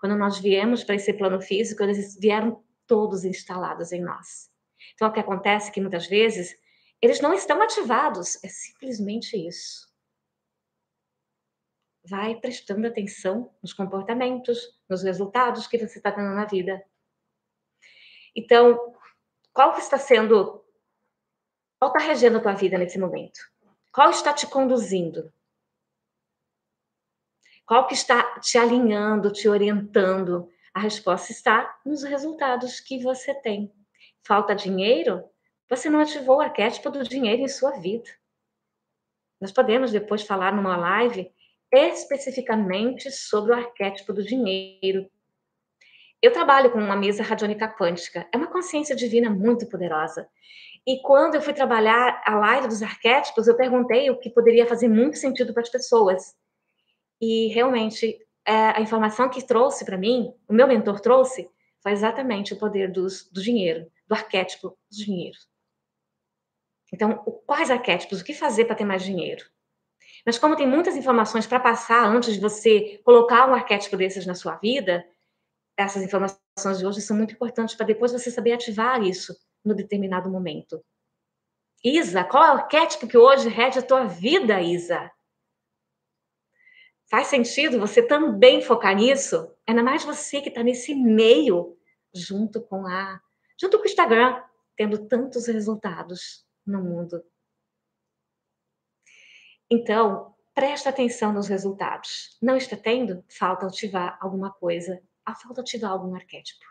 Quando 0.01 0.17
nós 0.17 0.39
viemos 0.39 0.83
para 0.83 0.95
esse 0.95 1.13
plano 1.13 1.39
físico, 1.39 1.83
eles 1.83 2.19
vieram 2.19 2.65
todos 2.87 3.27
instalados 3.27 3.93
em 3.93 4.01
nós. 4.01 4.51
Então, 4.95 5.07
o 5.07 5.13
que 5.13 5.21
acontece 5.21 5.69
é 5.69 5.73
que 5.73 5.83
muitas 5.83 6.07
vezes 6.07 6.57
eles 7.03 7.21
não 7.21 7.35
estão 7.35 7.61
ativados. 7.61 8.43
É 8.43 8.49
simplesmente 8.49 9.37
isso. 9.37 9.87
Vai 12.09 12.37
prestando 12.37 12.87
atenção 12.87 13.55
nos 13.63 13.75
comportamentos, 13.75 14.81
nos 14.89 15.03
resultados 15.03 15.67
que 15.67 15.77
você 15.77 15.99
está 15.99 16.11
tendo 16.11 16.35
na 16.35 16.47
vida. 16.47 16.83
Então, 18.35 18.95
qual 19.53 19.75
que 19.75 19.81
está 19.81 19.99
sendo 19.99 20.65
qual 21.79 21.93
está 21.93 22.07
regendo 22.07 22.39
a 22.39 22.41
tua 22.41 22.55
vida 22.55 22.77
nesse 22.77 22.99
momento? 22.99 23.41
Qual 23.93 24.11
está 24.11 24.33
te 24.33 24.47
conduzindo? 24.47 25.33
Qual 27.65 27.87
que 27.87 27.95
está 27.95 28.41
te 28.41 28.59
alinhando, 28.59 29.33
te 29.33 29.49
orientando? 29.49 30.51
A 30.75 30.81
resposta 30.81 31.33
está 31.33 31.79
nos 31.85 32.03
resultados 32.03 32.81
que 32.81 33.03
você 33.03 33.35
tem. 33.35 33.73
Falta 34.23 34.55
dinheiro? 34.55 35.25
Você 35.69 35.91
não 35.91 36.01
ativou 36.01 36.39
o 36.39 36.41
arquétipo 36.41 36.91
do 36.91 37.05
dinheiro 37.05 37.43
em 37.43 37.49
sua 37.49 37.73
vida. 37.73 38.11
Nós 39.41 39.53
podemos 39.53 39.93
depois 39.93 40.23
falar 40.23 40.55
numa 40.55 40.77
live 40.77 41.31
especificamente 41.71 43.11
sobre 43.11 43.53
o 43.53 43.55
arquétipo 43.55 44.13
do 44.13 44.25
dinheiro. 44.25 45.09
Eu 46.21 46.33
trabalho 46.33 46.73
com 46.73 46.79
uma 46.79 46.97
mesa 46.97 47.23
radiônica 47.23 47.69
quântica. 47.69 48.29
É 48.33 48.37
uma 48.37 48.49
consciência 48.49 48.97
divina 48.97 49.31
muito 49.31 49.69
poderosa. 49.69 50.29
E 50.87 51.01
quando 51.03 51.37
eu 51.37 51.43
fui 51.43 51.53
trabalhar 51.53 52.23
a 52.25 52.35
live 52.35 52.67
dos 52.67 52.83
arquétipos, 52.83 53.47
eu 53.47 53.57
perguntei 53.57 54.11
o 54.11 54.19
que 54.19 54.31
poderia 54.31 54.67
fazer 54.67 54.89
muito 54.89 55.17
sentido 55.17 55.53
para 55.53 55.63
as 55.63 55.69
pessoas. 55.69 56.35
E 57.21 57.49
realmente, 57.49 58.19
é, 58.45 58.53
a 58.53 58.81
informação 58.81 59.29
que 59.29 59.47
trouxe 59.47 59.85
para 59.85 59.99
mim, 59.99 60.33
o 60.49 60.53
meu 60.53 60.67
mentor 60.67 61.01
trouxe, 61.01 61.49
foi 61.83 61.93
exatamente 61.93 62.53
o 62.53 62.59
poder 62.59 62.91
dos, 62.91 63.31
do 63.31 63.43
dinheiro, 63.43 63.87
do 64.07 64.15
arquétipo 64.15 64.71
do 64.71 64.97
dinheiro. 64.97 65.39
Então, 66.93 67.19
quais 67.47 67.71
arquétipos? 67.71 68.21
O 68.21 68.25
que 68.25 68.35
fazer 68.35 68.65
para 68.65 68.75
ter 68.75 68.85
mais 68.85 69.03
dinheiro? 69.03 69.45
Mas 70.25 70.39
como 70.39 70.57
tem 70.57 70.67
muitas 70.67 70.97
informações 70.97 71.47
para 71.47 71.61
passar 71.61 72.05
antes 72.05 72.35
de 72.35 72.41
você 72.41 73.01
colocar 73.05 73.49
um 73.49 73.55
arquétipo 73.55 73.97
desses 73.97 74.27
na 74.27 74.35
sua 74.35 74.57
vida, 74.57 75.05
essas 75.79 76.03
informações 76.03 76.79
de 76.79 76.85
hoje 76.85 77.01
são 77.01 77.17
muito 77.17 77.35
importantes 77.35 77.77
para 77.77 77.87
depois 77.87 78.11
você 78.11 78.33
saber 78.33 78.53
ativar 78.53 79.01
isso 79.01 79.33
no 79.65 79.77
determinado 79.77 80.29
momento. 80.29 80.85
Isa, 81.85 82.25
qual 82.25 82.45
é 82.45 82.49
o 82.49 82.57
arquétipo 82.57 83.07
que 83.07 83.17
hoje 83.17 83.49
rege 83.49 83.79
a 83.79 83.83
tua 83.83 84.05
vida, 84.05 84.61
Isa? 84.61 85.09
Faz 87.09 87.29
sentido 87.29 87.79
você 87.79 88.03
também 88.03 88.61
focar 88.61 88.97
nisso? 88.97 89.55
Ainda 89.67 89.83
mais 89.83 90.05
você 90.05 90.41
que 90.41 90.49
está 90.49 90.65
nesse 90.65 90.95
meio, 90.97 91.79
junto 92.13 92.61
com 92.61 92.85
a, 92.85 93.21
junto 93.59 93.79
com 93.79 93.85
o 93.85 93.87
Instagram, 93.87 94.43
tendo 94.77 95.07
tantos 95.07 95.47
resultados 95.47 96.45
no 96.67 96.83
mundo. 96.83 97.23
Então, 99.71 100.35
presta 100.53 100.91
atenção 100.91 101.33
nos 101.33 101.47
resultados. 101.47 102.37
Não 102.43 102.57
está 102.57 102.77
tendo? 102.77 103.25
Falta 103.29 103.67
ativar 103.67 104.19
alguma 104.21 104.53
coisa. 104.53 105.01
A 105.29 105.35
falta 105.35 105.61
ativar 105.61 105.91
algum 105.91 106.15
arquétipo. 106.15 106.65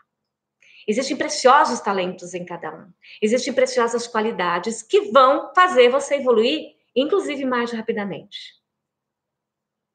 Existem 0.84 1.16
preciosos 1.16 1.78
talentos 1.78 2.34
em 2.34 2.44
cada 2.44 2.74
um. 2.74 2.92
Existem 3.22 3.54
preciosas 3.54 4.08
qualidades 4.08 4.82
que 4.82 5.12
vão 5.12 5.54
fazer 5.54 5.88
você 5.90 6.16
evoluir, 6.16 6.74
inclusive 6.92 7.44
mais 7.44 7.70
rapidamente. 7.70 8.60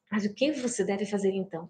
Mas 0.10 0.24
o 0.24 0.34
que 0.34 0.54
você 0.54 0.86
deve 0.86 1.06
fazer 1.06 1.32
então? 1.32 1.70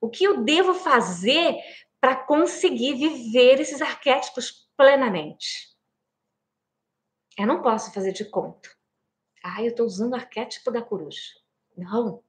O 0.00 0.10
que 0.10 0.24
eu 0.24 0.42
devo 0.42 0.74
fazer 0.74 1.54
para 2.00 2.16
conseguir 2.16 2.96
viver 2.96 3.60
esses 3.60 3.80
arquétipos 3.80 4.68
plenamente? 4.76 5.78
Eu 7.38 7.46
não 7.46 7.62
posso 7.62 7.92
fazer 7.92 8.10
de 8.10 8.24
conta. 8.24 8.68
Ah, 9.44 9.62
eu 9.62 9.68
estou 9.68 9.86
usando 9.86 10.14
o 10.14 10.16
arquétipo 10.16 10.72
da 10.72 10.82
coruja. 10.82 11.34
Não. 11.76 12.24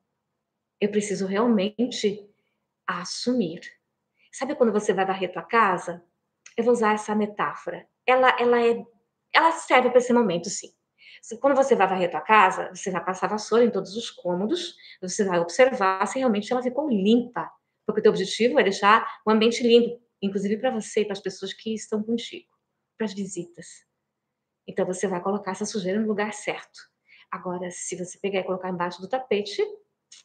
Eu 0.79 0.91
preciso 0.91 1.25
realmente 1.25 2.28
assumir 2.89 3.61
Sabe 4.31 4.55
quando 4.55 4.71
você 4.71 4.93
vai 4.93 5.05
varrer 5.05 5.31
tua 5.31 5.41
casa? 5.41 6.03
Eu 6.55 6.63
vou 6.63 6.73
usar 6.73 6.93
essa 6.93 7.15
metáfora. 7.15 7.87
Ela, 8.05 8.29
ela 8.39 8.61
é, 8.61 8.85
ela 9.33 9.51
serve 9.51 9.89
para 9.89 9.99
esse 9.99 10.13
momento, 10.13 10.49
sim. 10.49 10.71
Quando 11.41 11.55
você 11.55 11.75
vai 11.75 11.87
varrer 11.87 12.09
tua 12.09 12.21
casa, 12.21 12.69
você 12.73 12.91
vai 12.91 13.03
passar 13.03 13.27
vassoura 13.27 13.65
em 13.65 13.71
todos 13.71 13.95
os 13.95 14.09
cômodos, 14.09 14.75
você 15.01 15.25
vai 15.25 15.39
observar 15.39 16.05
se 16.07 16.19
realmente 16.19 16.51
ela 16.51 16.61
ficou 16.61 16.89
limpa, 16.89 17.51
porque 17.85 17.99
o 17.99 18.03
teu 18.03 18.11
objetivo 18.11 18.59
é 18.59 18.63
deixar 18.63 19.19
o 19.25 19.31
ambiente 19.31 19.61
limpo, 19.61 20.01
inclusive 20.21 20.57
para 20.57 20.71
você 20.71 21.01
e 21.01 21.05
para 21.05 21.13
as 21.13 21.19
pessoas 21.19 21.51
que 21.51 21.73
estão 21.73 22.01
contigo, 22.01 22.47
para 22.97 23.05
as 23.05 23.13
visitas. 23.13 23.85
Então 24.67 24.85
você 24.85 25.07
vai 25.07 25.21
colocar 25.21 25.51
essa 25.51 25.65
sujeira 25.65 25.99
no 25.99 26.07
lugar 26.07 26.33
certo. 26.33 26.79
Agora, 27.31 27.69
se 27.71 27.95
você 27.95 28.17
pegar 28.19 28.39
e 28.39 28.43
colocar 28.43 28.69
embaixo 28.69 29.01
do 29.01 29.09
tapete, 29.09 29.61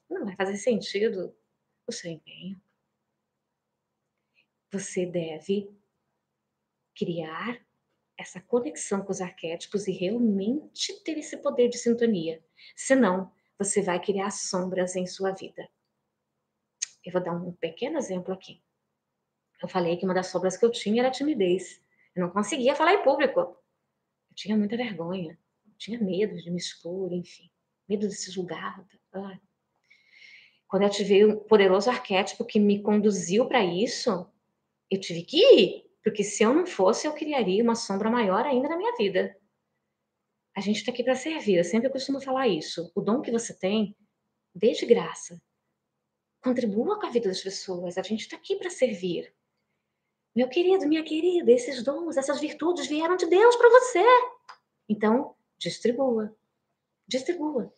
não 0.09 0.25
vai 0.25 0.37
fazer 0.37 0.57
sentido 0.57 1.35
o 1.87 1.93
seu 1.93 2.11
empenho 2.11 2.61
você 4.75 5.07
deve 5.07 5.73
criar 6.97 7.65
essa 8.19 8.41
conexão 8.41 9.05
com 9.05 9.13
os 9.13 9.21
arquétipos 9.21 9.87
e 9.87 9.93
realmente 9.93 11.01
ter 11.05 11.17
esse 11.17 11.37
poder 11.37 11.69
de 11.69 11.79
sintonia. 11.79 12.45
Senão, 12.75 13.31
você 13.57 13.83
vai 13.83 14.01
criar 14.01 14.31
sombras 14.31 14.97
em 14.97 15.07
sua 15.07 15.31
vida. 15.31 15.69
Eu 17.05 17.13
vou 17.13 17.23
dar 17.23 17.33
um 17.33 17.53
pequeno 17.53 17.99
exemplo 17.99 18.35
aqui. 18.35 18.61
Eu 19.63 19.69
falei 19.69 19.97
que 19.97 20.05
uma 20.05 20.15
das 20.15 20.27
sombras 20.27 20.57
que 20.57 20.65
eu 20.65 20.73
tinha 20.73 21.03
era 21.03 21.11
timidez. 21.11 21.81
Eu 22.15 22.23
não 22.23 22.31
conseguia 22.31 22.75
falar 22.75 22.95
em 22.95 23.03
público. 23.05 23.41
Eu 23.41 24.35
tinha 24.35 24.57
muita 24.57 24.77
vergonha. 24.77 25.39
Eu 25.67 25.73
tinha 25.77 26.01
medo 26.01 26.37
de 26.37 26.51
me 26.51 26.57
expor, 26.57 27.13
enfim. 27.13 27.49
Medo 27.89 28.09
de 28.09 28.15
ser 28.15 28.33
julgada. 28.33 28.85
Ah. 29.13 29.39
Quando 30.75 30.83
eu 30.83 30.91
tive 30.91 31.25
um 31.25 31.37
poderoso 31.39 31.89
arquétipo 31.89 32.45
que 32.45 32.59
me 32.59 32.83
conduziu 32.83 33.47
para 33.47 33.65
isso, 33.65 34.29
eu 34.91 34.99
tive 34.99 35.23
que 35.23 35.37
ir, 35.37 35.85
porque 36.03 36.25
se 36.25 36.43
eu 36.43 36.53
não 36.53 36.67
fosse, 36.67 37.07
eu 37.07 37.13
criaria 37.13 37.63
uma 37.63 37.77
sombra 37.77 38.11
maior 38.11 38.45
ainda 38.45 38.69
na 38.69 38.77
minha 38.77 38.93
vida. 38.97 39.39
A 40.53 40.61
gente 40.61 40.79
está 40.79 40.91
aqui 40.91 41.05
para 41.05 41.15
servir, 41.15 41.59
eu 41.59 41.63
sempre 41.63 41.89
costumo 41.91 42.21
falar 42.21 42.49
isso. 42.49 42.91
O 42.93 43.01
dom 43.01 43.21
que 43.21 43.31
você 43.31 43.57
tem 43.57 43.97
dê 44.53 44.73
de 44.73 44.85
graça. 44.85 45.41
Contribua 46.43 46.99
com 46.99 47.07
a 47.07 47.11
vida 47.11 47.29
das 47.29 47.41
pessoas. 47.41 47.97
A 47.97 48.03
gente 48.03 48.23
está 48.23 48.35
aqui 48.37 48.57
para 48.57 48.69
servir. 48.69 49.33
Meu 50.35 50.49
querido, 50.49 50.89
minha 50.89 51.05
querida, 51.05 51.53
esses 51.53 51.85
dons, 51.85 52.17
essas 52.17 52.41
virtudes 52.41 52.89
vieram 52.89 53.17
de 53.17 53.27
Deus 53.27 53.55
para 53.55 53.71
você. 53.71 54.05
Então, 54.89 55.37
distribua. 55.57 56.37
Distribua. 57.07 57.73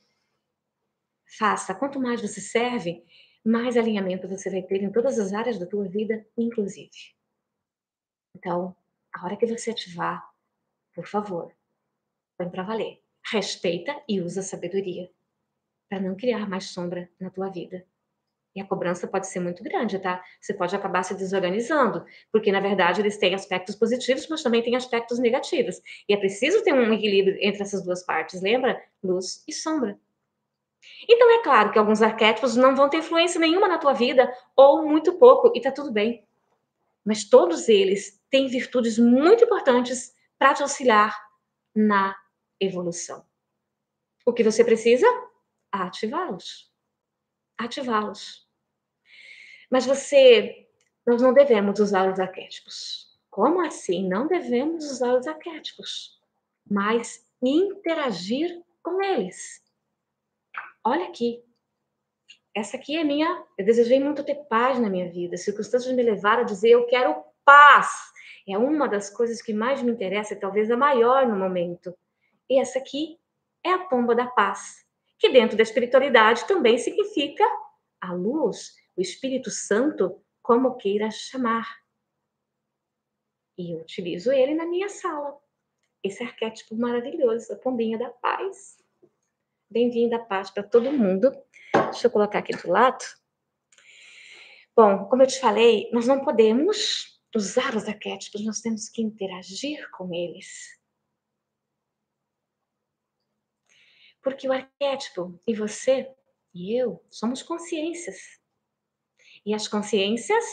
Faça. 1.27 1.75
Quanto 1.75 2.01
mais 2.01 2.21
você 2.21 2.41
serve, 2.41 3.05
mais 3.45 3.77
alinhamento 3.77 4.29
você 4.29 4.51
vai 4.51 4.63
ter 4.63 4.83
em 4.83 4.91
todas 4.91 5.19
as 5.19 5.33
áreas 5.33 5.59
da 5.59 5.67
tua 5.67 5.89
vida, 5.89 6.27
inclusive. 6.37 6.91
Então, 8.35 8.77
a 9.13 9.25
hora 9.25 9.37
que 9.37 9.47
você 9.47 9.71
ativar, 9.71 10.25
por 10.95 11.07
favor, 11.07 11.53
põe 12.39 12.49
para 12.51 12.63
valer. 12.63 13.03
Respeita 13.33 13.95
e 14.09 14.21
usa 14.21 14.43
sabedoria 14.43 15.11
para 15.89 16.01
não 16.01 16.17
criar 16.17 16.49
mais 16.49 16.67
sombra 16.67 17.11
na 17.21 17.31
tua 17.31 17.49
vida. 17.51 17.87
E 18.55 18.61
a 18.61 18.67
cobrança 18.67 19.07
pode 19.07 19.27
ser 19.29 19.41
muito 19.41 19.63
grande, 19.63 19.99
tá? 19.99 20.25
Você 20.41 20.55
pode 20.55 20.75
acabar 20.75 21.03
se 21.03 21.15
desorganizando, 21.15 22.05
porque 22.33 22.51
na 22.53 22.61
verdade 22.61 23.03
eles 23.03 23.19
têm 23.19 23.35
aspectos 23.35 23.77
positivos, 23.77 24.27
mas 24.29 24.43
também 24.43 24.63
têm 24.63 24.77
aspectos 24.77 25.19
negativos. 25.19 25.81
E 26.09 26.15
é 26.15 26.17
preciso 26.17 26.63
ter 26.65 26.73
um 26.73 26.93
equilíbrio 26.93 27.37
entre 27.41 27.63
essas 27.63 27.85
duas 27.85 28.05
partes, 28.05 28.43
lembra? 28.43 28.83
Luz 29.03 29.45
e 29.47 29.53
sombra. 29.53 29.99
Então 31.09 31.31
é 31.39 31.43
claro 31.43 31.71
que 31.71 31.79
alguns 31.79 32.03
arquétipos 32.03 32.57
não 32.57 32.75
vão 32.75 32.89
ter 32.89 32.99
influência 32.99 33.41
nenhuma 33.41 33.69
na 33.69 33.79
tua 33.79 33.93
vida, 33.93 34.33
ou 34.57 34.85
muito 34.87 35.15
pouco, 35.15 35.53
e 35.55 35.61
tá 35.61 35.71
tudo 35.71 35.93
bem. 35.93 36.27
Mas 37.05 37.25
todos 37.25 37.69
eles 37.69 38.21
têm 38.31 38.49
virtudes 38.49 38.99
muito 38.99 39.45
importantes 39.45 40.15
para 40.39 40.55
te 40.55 40.63
auxiliar 40.63 41.17
na 41.75 42.17
evolução. 42.61 43.25
O 44.25 44.33
que 44.33 44.43
você 44.43 44.65
precisa? 44.65 45.07
Ativá-los. 45.71 46.73
Ativá-los. 47.57 48.47
Mas 49.71 49.87
você, 49.87 50.67
nós 51.07 51.23
não 51.23 51.33
devemos 51.33 51.79
usar 51.81 52.11
os 52.11 52.19
arquétipos. 52.19 53.07
Como 53.31 53.61
assim? 53.61 54.09
Não 54.09 54.27
devemos 54.27 54.91
usar 54.91 55.15
os 55.15 55.27
arquétipos, 55.27 56.21
mas 56.69 57.25
interagir 57.43 58.63
com 58.83 59.03
eles. 59.03 59.63
Olha 60.89 61.09
aqui. 61.09 61.43
Essa 62.55 62.77
aqui 62.77 62.97
é 62.97 63.03
minha. 63.03 63.45
Eu 63.59 63.65
desejei 63.65 63.99
muito 63.99 64.23
ter 64.23 64.37
paz 64.45 64.79
na 64.79 64.89
minha 64.89 65.11
vida. 65.11 65.37
Circunstâncias 65.37 65.93
me 65.93 66.01
levaram 66.01 66.43
a 66.43 66.47
dizer: 66.47 66.69
eu 66.69 66.87
quero 66.87 67.25
paz. 67.45 67.89
É 68.49 68.57
uma 68.57 68.89
das 68.89 69.11
coisas 69.11 69.43
que 69.43 69.53
mais 69.53 69.83
me 69.83 69.91
interessa 69.91 70.35
e 70.35 70.39
talvez 70.39 70.71
a 70.71 70.77
maior 70.77 71.27
no 71.27 71.35
momento. 71.35 71.93
E 72.49 72.61
essa 72.61 72.79
aqui 72.79 73.19
é 73.65 73.73
a 73.73 73.81
pomba 73.81 74.15
da 74.15 74.29
paz, 74.29 74.87
que 75.19 75.29
dentro 75.29 75.57
da 75.57 75.65
espiritualidade 75.65 76.47
também 76.47 76.79
significa 76.79 77.45
a 78.01 78.13
luz, 78.13 78.77
o 78.97 79.01
Espírito 79.01 79.51
Santo, 79.51 80.23
como 80.41 80.77
queira 80.77 81.11
chamar. 81.11 81.67
E 83.59 83.73
eu 83.75 83.81
utilizo 83.81 84.31
ele 84.31 84.55
na 84.55 84.65
minha 84.65 84.89
sala. 84.89 85.37
Esse 86.01 86.23
arquétipo 86.23 86.77
maravilhoso, 86.77 87.53
a 87.53 87.57
pombinha 87.57 87.99
da 87.99 88.11
paz. 88.11 88.86
Bem-vinda, 89.69 90.25
paz 90.25 90.49
para 90.49 90.63
todo 90.63 90.93
mundo. 90.93 91.33
Deixa 91.73 92.07
eu 92.07 92.11
colocar 92.11 92.39
aqui 92.39 92.57
do 92.57 92.71
lado. 92.71 93.05
Bom, 94.77 95.07
como 95.07 95.23
eu 95.23 95.27
te 95.27 95.41
falei, 95.41 95.91
nós 95.93 96.07
não 96.07 96.25
podemos 96.25 97.21
usar 97.35 97.75
os 97.75 97.89
arquétipos, 97.89 98.45
nós 98.45 98.61
temos 98.61 98.89
que 98.89 99.03
interagir 99.03 99.91
com 99.91 100.15
eles. 100.15 100.79
Porque 104.23 104.49
o 104.49 104.53
arquétipo 104.53 105.41
e 105.45 105.53
você 105.53 106.15
e 106.55 106.81
eu 106.81 107.05
somos 107.11 107.43
consciências. 107.43 108.41
E 109.45 109.53
as 109.53 109.67
consciências, 109.67 110.45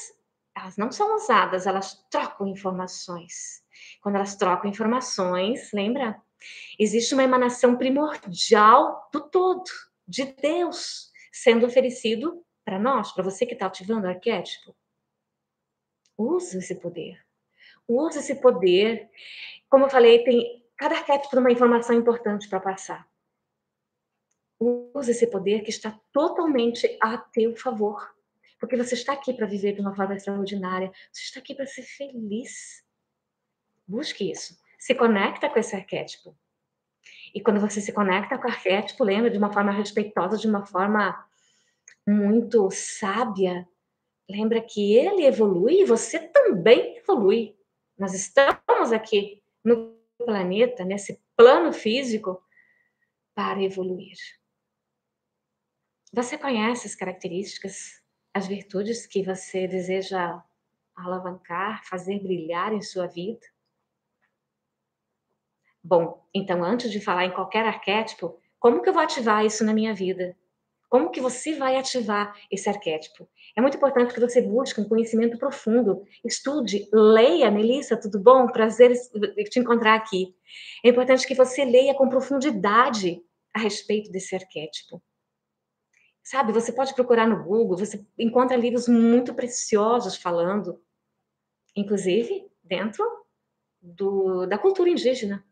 elas 0.58 0.76
não 0.76 0.92
são 0.92 1.16
usadas, 1.16 1.68
elas 1.68 2.04
trocam 2.10 2.48
informações. 2.48 3.64
Quando 4.02 4.16
elas 4.16 4.36
trocam 4.36 4.72
informações, 4.72 5.72
lembra? 5.72 6.20
Existe 6.80 7.14
uma 7.14 7.24
emanação 7.24 7.78
primordial 7.78 9.10
do 9.12 9.22
todo, 9.30 9.64
de 10.08 10.26
Deus, 10.26 11.12
sendo 11.32 11.66
oferecido 11.66 12.44
para 12.66 12.80
nós, 12.80 13.12
para 13.12 13.24
você 13.24 13.46
que 13.46 13.54
está 13.54 13.68
ativando 13.68 14.08
o 14.08 14.10
arquétipo. 14.10 14.76
Use 16.18 16.58
esse 16.58 16.76
poder. 16.76 17.24
Use 17.88 18.20
esse 18.20 18.36
poder. 18.36 19.10
Como 19.70 19.86
eu 19.86 19.90
falei, 19.90 20.24
tem 20.24 20.64
cada 20.78 20.96
arquétipo 20.96 21.30
tem 21.30 21.40
uma 21.40 21.52
informação 21.52 21.96
importante 21.96 22.50
para 22.50 22.60
passar. 22.60 23.08
Use 24.60 25.12
esse 25.12 25.28
poder 25.28 25.62
que 25.62 25.70
está 25.70 25.98
totalmente 26.12 26.98
a 27.02 27.18
teu 27.18 27.56
favor. 27.56 28.14
Porque 28.60 28.78
você 28.78 28.94
está 28.94 29.14
aqui 29.14 29.34
para 29.34 29.46
viver 29.46 29.74
de 29.74 29.82
uma 29.82 29.96
forma 29.96 30.16
extraordinária. 30.16 30.92
Você 31.12 31.24
está 31.24 31.40
aqui 31.40 31.54
para 31.54 31.66
ser 31.66 31.84
feliz. 31.84 32.84
Busque 33.86 34.32
isso. 34.32 34.58
Se 34.84 34.94
conecta 34.94 35.50
com 35.50 35.58
esse 35.58 35.74
arquétipo. 35.78 36.38
E 37.34 37.40
quando 37.40 37.62
você 37.62 37.80
se 37.80 37.94
conecta 37.94 38.38
com 38.38 38.50
o 38.50 38.52
arquétipo, 38.52 39.06
lembra 39.06 39.32
de 39.32 39.38
uma 39.38 39.50
forma 39.50 39.72
respeitosa, 39.72 40.38
de 40.38 40.46
uma 40.46 40.66
forma 40.66 41.26
muito 42.06 42.70
sábia, 42.70 43.66
lembra 44.30 44.60
que 44.60 44.94
ele 44.94 45.26
evolui 45.26 45.80
e 45.80 45.86
você 45.86 46.20
também 46.20 46.98
evolui. 46.98 47.58
Nós 47.98 48.14
estamos 48.14 48.92
aqui 48.92 49.42
no 49.64 49.98
planeta, 50.18 50.84
nesse 50.84 51.18
plano 51.34 51.72
físico, 51.72 52.44
para 53.34 53.64
evoluir. 53.64 54.18
Você 56.12 56.38
conhece 56.38 56.88
as 56.88 56.94
características, 56.94 58.04
as 58.34 58.48
virtudes 58.48 59.08
que 59.08 59.24
você 59.24 59.66
deseja 59.66 60.44
alavancar, 60.94 61.86
fazer 61.86 62.20
brilhar 62.20 62.74
em 62.74 62.82
sua 62.82 63.08
vida? 63.08 63.53
Bom, 65.84 66.26
então 66.34 66.64
antes 66.64 66.90
de 66.92 67.02
falar 67.02 67.26
em 67.26 67.32
qualquer 67.32 67.66
arquétipo, 67.66 68.40
como 68.58 68.82
que 68.82 68.88
eu 68.88 68.94
vou 68.94 69.04
ativar 69.04 69.46
isso 69.46 69.66
na 69.66 69.74
minha 69.74 69.94
vida? 69.94 70.38
Como 70.88 71.10
que 71.10 71.20
você 71.20 71.56
vai 71.56 71.76
ativar 71.76 72.40
esse 72.52 72.70
arquétipo? 72.70 73.28
É 73.58 73.62
muito 73.62 73.76
importante 73.76 74.14
que 74.14 74.20
você 74.20 74.42
busque 74.42 74.80
um 74.80 74.88
conhecimento 74.88 75.38
profundo. 75.38 76.06
Estude, 76.24 76.88
leia, 76.94 77.50
Melissa, 77.50 78.00
tudo 78.00 78.20
bom? 78.20 78.48
Prazer 78.48 78.94
te 79.50 79.60
encontrar 79.60 79.96
aqui. 79.96 80.36
É 80.86 80.90
importante 80.90 81.28
que 81.28 81.34
você 81.34 81.66
leia 81.66 81.96
com 81.96 82.08
profundidade 82.08 83.22
a 83.54 83.60
respeito 83.60 84.12
desse 84.12 84.36
arquétipo. 84.36 85.02
Sabe, 86.24 86.54
você 86.54 86.72
pode 86.72 86.94
procurar 86.94 87.28
no 87.28 87.44
Google, 87.44 87.76
você 87.76 88.06
encontra 88.18 88.56
livros 88.56 88.88
muito 88.88 89.34
preciosos 89.34 90.16
falando, 90.16 90.82
inclusive 91.76 92.48
dentro 92.64 93.04
do, 93.82 94.46
da 94.46 94.58
cultura 94.58 94.90
indígena. 94.90 95.44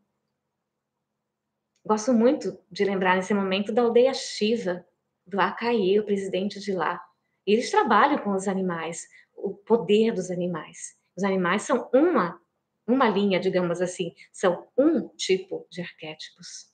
Gosto 1.84 2.13
muito 2.13 2.58
de 2.72 2.86
lembrar 2.86 3.15
nesse 3.15 3.34
momento 3.34 3.74
da 3.74 3.82
aldeia 3.82 4.13
Shiva, 4.13 4.86
do 5.26 5.39
Acaí, 5.39 6.00
o 6.00 6.06
presidente 6.06 6.60
de 6.60 6.74
lá. 6.74 7.02
Eles 7.46 7.72
trabalham 7.72 8.20
com 8.20 8.34
os 8.34 8.48
animais, 8.48 9.08
o 9.36 9.56
poder 9.56 10.13
dos 10.13 10.30
animais. 10.30 10.96
Os 11.17 11.24
animais 11.24 11.63
são 11.63 11.89
uma, 11.94 12.39
uma 12.88 13.10
linha, 13.10 13.39
digamos 13.39 13.82
assim, 13.82 14.13
são 14.32 14.67
um 14.78 15.08
tipo 15.10 15.67
de 15.72 15.82
arquétipos. 15.82 16.72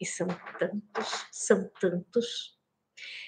E 0.00 0.06
são 0.06 0.26
tantos, 0.58 1.26
são 1.32 1.70
tantos. 1.80 2.58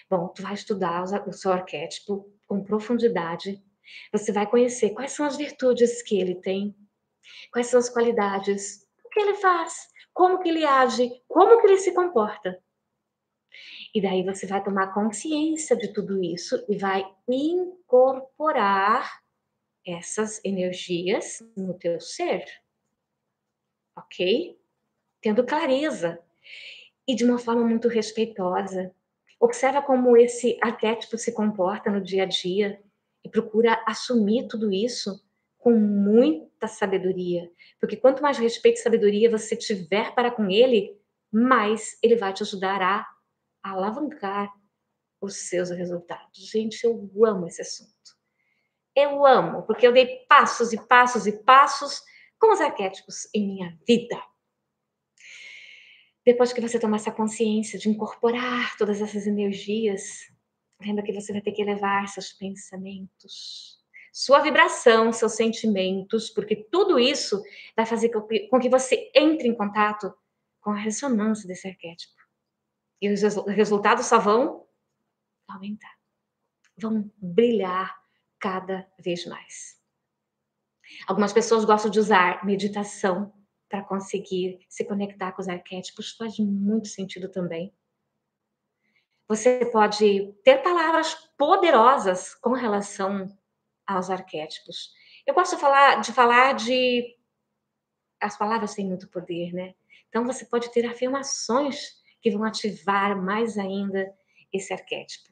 Bom, 0.09 0.29
tu 0.29 0.43
vai 0.43 0.55
estudar 0.55 1.05
o 1.27 1.33
seu 1.33 1.53
arquétipo 1.53 2.33
com 2.47 2.65
profundidade. 2.65 3.63
Você 4.13 4.33
vai 4.33 4.49
conhecer 4.49 4.91
quais 4.91 5.13
são 5.13 5.25
as 5.25 5.37
virtudes 5.37 6.03
que 6.03 6.21
ele 6.21 6.37
tem, 6.37 6.77
quais 7.53 7.69
são 7.69 7.79
as 7.79 7.89
qualidades, 7.89 8.87
o 9.05 9.09
que 9.09 9.21
ele 9.21 9.35
faz, 9.35 9.90
como 10.13 10.41
que 10.41 10.49
ele 10.49 10.65
age, 10.65 11.11
como 11.29 11.61
que 11.61 11.67
ele 11.67 11.79
se 11.79 11.95
comporta. 11.95 12.63
E 13.95 14.01
daí 14.01 14.23
você 14.23 14.47
vai 14.47 14.63
tomar 14.63 14.95
consciência 14.95 15.77
de 15.77 15.93
tudo 15.93 16.23
isso 16.23 16.65
e 16.69 16.77
vai 16.77 17.05
incorporar 17.29 19.21
essas 19.85 20.41
energias 20.45 21.43
no 21.57 21.75
teu 21.75 22.01
ser. 22.01 22.45
OK? 23.97 24.59
Tendo 25.21 25.45
clareza 25.45 26.21
e 27.07 27.15
de 27.15 27.25
uma 27.25 27.39
forma 27.39 27.65
muito 27.65 27.89
respeitosa. 27.89 28.95
Observa 29.41 29.83
como 29.83 30.17
esse 30.17 30.59
arquétipo 30.63 31.19
se 31.19 31.33
comporta 31.33 31.91
no 31.91 32.01
dia 32.01 32.23
a 32.23 32.27
dia 32.27 32.81
e 33.25 33.29
procura 33.29 33.83
assumir 33.87 34.47
tudo 34.47 34.73
isso 34.73 35.21
com 35.61 35.73
muita 35.73 36.67
sabedoria, 36.67 37.51
porque 37.79 37.97
quanto 37.97 38.23
mais 38.23 38.39
respeito 38.39 38.79
e 38.79 38.83
sabedoria 38.83 39.31
você 39.31 39.55
tiver 39.55 40.15
para 40.15 40.31
com 40.31 40.51
ele, 40.51 40.99
mais 41.31 41.99
ele 42.03 42.17
vai 42.17 42.33
te 42.33 42.43
ajudar 42.43 42.83
a 42.83 43.07
alavancar 43.63 44.51
os 45.21 45.37
seus 45.49 45.71
resultados. 45.71 46.51
Gente, 46.51 46.83
eu 46.85 47.11
amo 47.25 47.47
esse 47.47 47.61
assunto. 47.61 47.91
Eu 48.97 49.25
amo, 49.25 49.63
porque 49.63 49.87
eu 49.87 49.93
dei 49.93 50.25
passos 50.29 50.73
e 50.73 50.87
passos 50.87 51.27
e 51.27 51.33
passos 51.45 52.03
com 52.39 52.53
os 52.53 52.61
arquétipos 52.61 53.29
em 53.35 53.47
minha 53.47 53.79
vida. 53.87 54.21
Depois 56.25 56.53
que 56.53 56.61
você 56.61 56.79
tomar 56.79 56.97
essa 56.97 57.13
consciência 57.13 57.79
de 57.79 57.89
incorporar 57.89 58.77
todas 58.77 59.01
essas 59.01 59.27
energias, 59.27 60.21
lembra 60.81 61.05
que 61.05 61.13
você 61.13 61.33
vai 61.33 61.43
ter 61.43 61.53
que 61.53 61.63
elevar 61.63 62.09
seus 62.09 62.33
pensamentos, 62.33 63.80
sua 64.13 64.41
vibração, 64.41 65.13
seus 65.13 65.33
sentimentos, 65.33 66.31
porque 66.31 66.57
tudo 66.57 66.99
isso 66.99 67.43
vai 67.77 67.87
fazer 67.87 68.11
com 68.11 68.59
que 68.59 68.69
você 68.69 69.11
entre 69.15 69.49
em 69.49 69.55
contato 69.55 70.13
com 70.61 70.71
a 70.71 70.77
ressonância 70.77 71.47
desse 71.47 71.69
arquétipo. 71.69 72.15
E 73.01 73.11
os 73.11 73.23
resultados 73.47 74.07
só 74.07 74.19
vão 74.19 74.67
aumentar, 75.49 75.97
vão 76.77 77.11
brilhar 77.17 77.99
cada 78.39 78.87
vez 78.99 79.27
mais. 79.27 79.81
Algumas 81.07 81.33
pessoas 81.33 81.65
gostam 81.65 81.91
de 81.91 81.99
usar 81.99 82.45
meditação 82.45 83.33
para 83.69 83.83
conseguir 83.85 84.59
se 84.69 84.85
conectar 84.85 85.33
com 85.33 85.41
os 85.41 85.49
arquétipos, 85.49 86.13
faz 86.13 86.39
muito 86.39 86.89
sentido 86.89 87.29
também. 87.29 87.73
Você 89.29 89.65
pode 89.67 90.33
ter 90.43 90.59
palavras 90.59 91.15
poderosas 91.39 92.35
com 92.35 92.51
relação 92.53 93.29
aos 93.87 94.11
arquétipos. 94.11 94.93
Eu 95.27 95.35
gosto 95.35 95.59
falar 95.59 96.01
de, 96.01 96.13
falar 96.13 96.55
de... 96.55 97.17
as 98.21 98.37
palavras 98.37 98.75
têm 98.75 98.87
muito 98.87 99.09
poder, 99.09 99.53
né? 99.53 99.75
Então 100.09 100.25
você 100.25 100.45
pode 100.45 100.71
ter 100.73 100.87
afirmações 100.87 102.01
que 102.21 102.31
vão 102.31 102.45
ativar 102.45 103.17
mais 103.17 103.57
ainda 103.57 104.13
esse 104.53 104.73
arquétipo. 104.73 105.31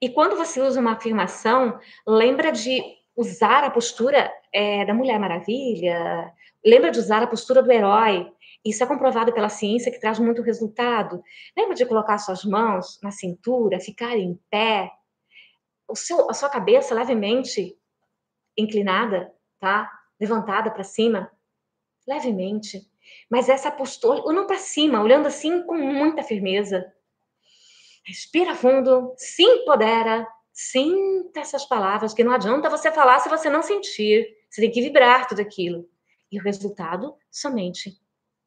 E 0.00 0.08
quando 0.08 0.36
você 0.36 0.60
usa 0.60 0.80
uma 0.80 0.92
afirmação, 0.92 1.78
lembra 2.06 2.50
de 2.50 2.82
usar 3.14 3.64
a 3.64 3.70
postura 3.70 4.32
é, 4.52 4.84
da 4.86 4.94
Mulher 4.94 5.18
Maravilha, 5.18 6.32
lembra 6.64 6.90
de 6.90 6.98
usar 6.98 7.22
a 7.22 7.26
postura 7.26 7.62
do 7.62 7.70
herói. 7.70 8.30
Isso 8.64 8.82
é 8.82 8.86
comprovado 8.86 9.32
pela 9.32 9.48
ciência 9.48 9.92
que 9.92 10.00
traz 10.00 10.18
muito 10.18 10.42
resultado. 10.42 11.22
Lembra 11.56 11.74
de 11.74 11.84
colocar 11.84 12.18
suas 12.18 12.44
mãos 12.44 12.98
na 13.02 13.10
cintura, 13.10 13.80
ficar 13.80 14.16
em 14.16 14.38
pé, 14.50 14.90
o 15.90 15.96
seu, 15.96 16.30
a 16.30 16.34
sua 16.34 16.48
cabeça 16.48 16.94
levemente 16.94 17.76
inclinada, 18.56 19.32
tá? 19.58 19.90
Levantada 20.18 20.70
para 20.70 20.84
cima, 20.84 21.30
levemente. 22.06 22.88
Mas 23.30 23.48
essa 23.48 23.70
postura, 23.70 24.22
olhando 24.22 24.46
para 24.46 24.58
cima, 24.58 25.02
olhando 25.02 25.26
assim 25.26 25.62
com 25.64 25.76
muita 25.76 26.22
firmeza. 26.22 26.92
Respira 28.04 28.54
fundo, 28.54 29.14
se 29.16 29.42
empodera, 29.42 30.26
sinta 30.52 31.40
essas 31.40 31.64
palavras, 31.64 32.12
que 32.12 32.24
não 32.24 32.32
adianta 32.32 32.70
você 32.70 32.90
falar 32.90 33.18
se 33.20 33.28
você 33.28 33.48
não 33.48 33.62
sentir. 33.62 34.26
Você 34.48 34.60
tem 34.62 34.70
que 34.70 34.82
vibrar 34.82 35.28
tudo 35.28 35.40
aquilo. 35.40 35.88
E 36.30 36.38
o 36.38 36.42
resultado 36.42 37.16
somente 37.30 38.00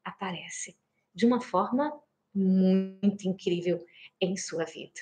aparece 0.04 0.76
de 1.14 1.26
uma 1.26 1.40
forma 1.40 1.92
muito 2.34 3.28
incrível 3.28 3.84
em 4.20 4.36
sua 4.36 4.64
vida. 4.64 5.00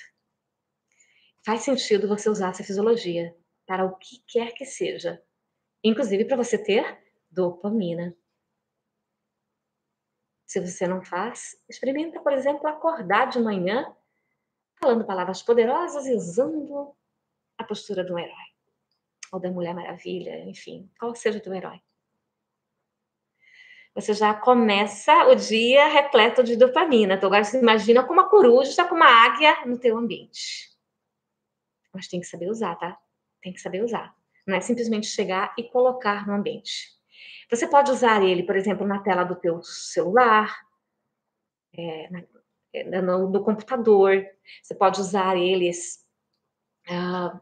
Faz 1.45 1.61
sentido 1.61 2.07
você 2.07 2.29
usar 2.29 2.51
essa 2.51 2.63
fisiologia 2.63 3.35
para 3.65 3.85
o 3.85 3.97
que 3.97 4.23
quer 4.27 4.53
que 4.53 4.65
seja, 4.65 5.21
inclusive 5.83 6.25
para 6.25 6.37
você 6.37 6.57
ter 6.57 6.97
dopamina. 7.29 8.15
Se 10.45 10.59
você 10.59 10.87
não 10.87 11.01
faz, 11.01 11.57
experimenta, 11.67 12.19
por 12.21 12.31
exemplo, 12.31 12.67
acordar 12.67 13.27
de 13.27 13.39
manhã 13.39 13.93
falando 14.79 15.05
palavras 15.05 15.41
poderosas 15.41 16.05
e 16.05 16.13
usando 16.13 16.95
a 17.57 17.63
postura 17.63 18.03
do 18.03 18.17
herói 18.17 18.53
ou 19.31 19.39
da 19.39 19.49
Mulher 19.49 19.73
Maravilha, 19.73 20.43
enfim, 20.45 20.89
qual 20.99 21.15
seja 21.15 21.39
o 21.39 21.41
teu 21.41 21.53
herói. 21.53 21.81
Você 23.95 24.13
já 24.13 24.33
começa 24.33 25.27
o 25.27 25.35
dia 25.35 25.87
repleto 25.87 26.43
de 26.43 26.55
dopamina. 26.55 27.15
Então, 27.15 27.27
agora 27.27 27.43
você 27.43 27.59
imagina 27.59 28.03
com 28.03 28.13
uma 28.13 28.29
coruja, 28.29 28.85
com 28.85 28.95
uma 28.95 29.05
águia 29.05 29.65
no 29.65 29.77
teu 29.77 29.97
ambiente. 29.97 30.72
Mas 31.93 32.07
tem 32.07 32.19
que 32.19 32.27
saber 32.27 32.49
usar, 32.49 32.75
tá? 32.75 32.97
Tem 33.41 33.53
que 33.53 33.61
saber 33.61 33.83
usar. 33.83 34.15
Não 34.47 34.55
é 34.55 34.61
simplesmente 34.61 35.07
chegar 35.07 35.53
e 35.57 35.63
colocar 35.63 36.27
no 36.27 36.33
ambiente. 36.33 36.91
Você 37.49 37.67
pode 37.67 37.91
usar 37.91 38.23
ele, 38.23 38.43
por 38.43 38.55
exemplo, 38.55 38.85
na 38.85 38.99
tela 38.99 39.23
do 39.23 39.35
teu 39.35 39.61
celular, 39.61 40.53
é, 41.75 42.09
na, 42.09 43.01
no, 43.01 43.29
no, 43.29 43.43
computador. 43.43 44.25
Você 44.61 44.73
pode 44.73 44.99
usar 44.99 45.37
eles 45.37 46.03
uh, 46.89 47.39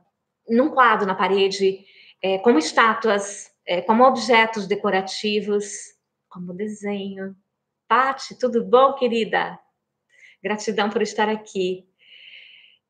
num 0.48 0.70
quadro 0.70 1.08
na 1.08 1.16
parede, 1.16 1.86
é, 2.22 2.38
como 2.40 2.60
estátuas, 2.60 3.52
é, 3.66 3.82
como 3.82 4.04
objetos 4.04 4.68
decorativos, 4.68 5.72
como 6.30 6.54
desenho. 6.54 7.36
Pati, 7.88 8.38
tudo 8.38 8.64
bom, 8.64 8.94
querida? 8.94 9.60
Gratidão 10.44 10.90
por 10.90 11.02
estar 11.02 11.30
aqui. 11.30 11.88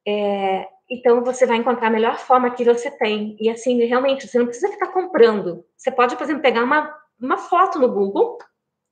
É, 0.07 0.67
então 0.91 1.23
você 1.23 1.45
vai 1.45 1.55
encontrar 1.55 1.87
a 1.87 1.91
melhor 1.91 2.17
forma 2.17 2.51
que 2.51 2.65
você 2.65 2.91
tem. 2.91 3.37
E 3.39 3.49
assim, 3.49 3.81
realmente, 3.85 4.27
você 4.27 4.37
não 4.37 4.45
precisa 4.45 4.67
ficar 4.67 4.89
comprando. 4.89 5.65
Você 5.77 5.89
pode, 5.89 6.17
por 6.17 6.23
exemplo, 6.23 6.41
pegar 6.41 6.65
uma, 6.65 6.93
uma 7.17 7.37
foto 7.37 7.79
no 7.79 7.87
Google, 7.87 8.37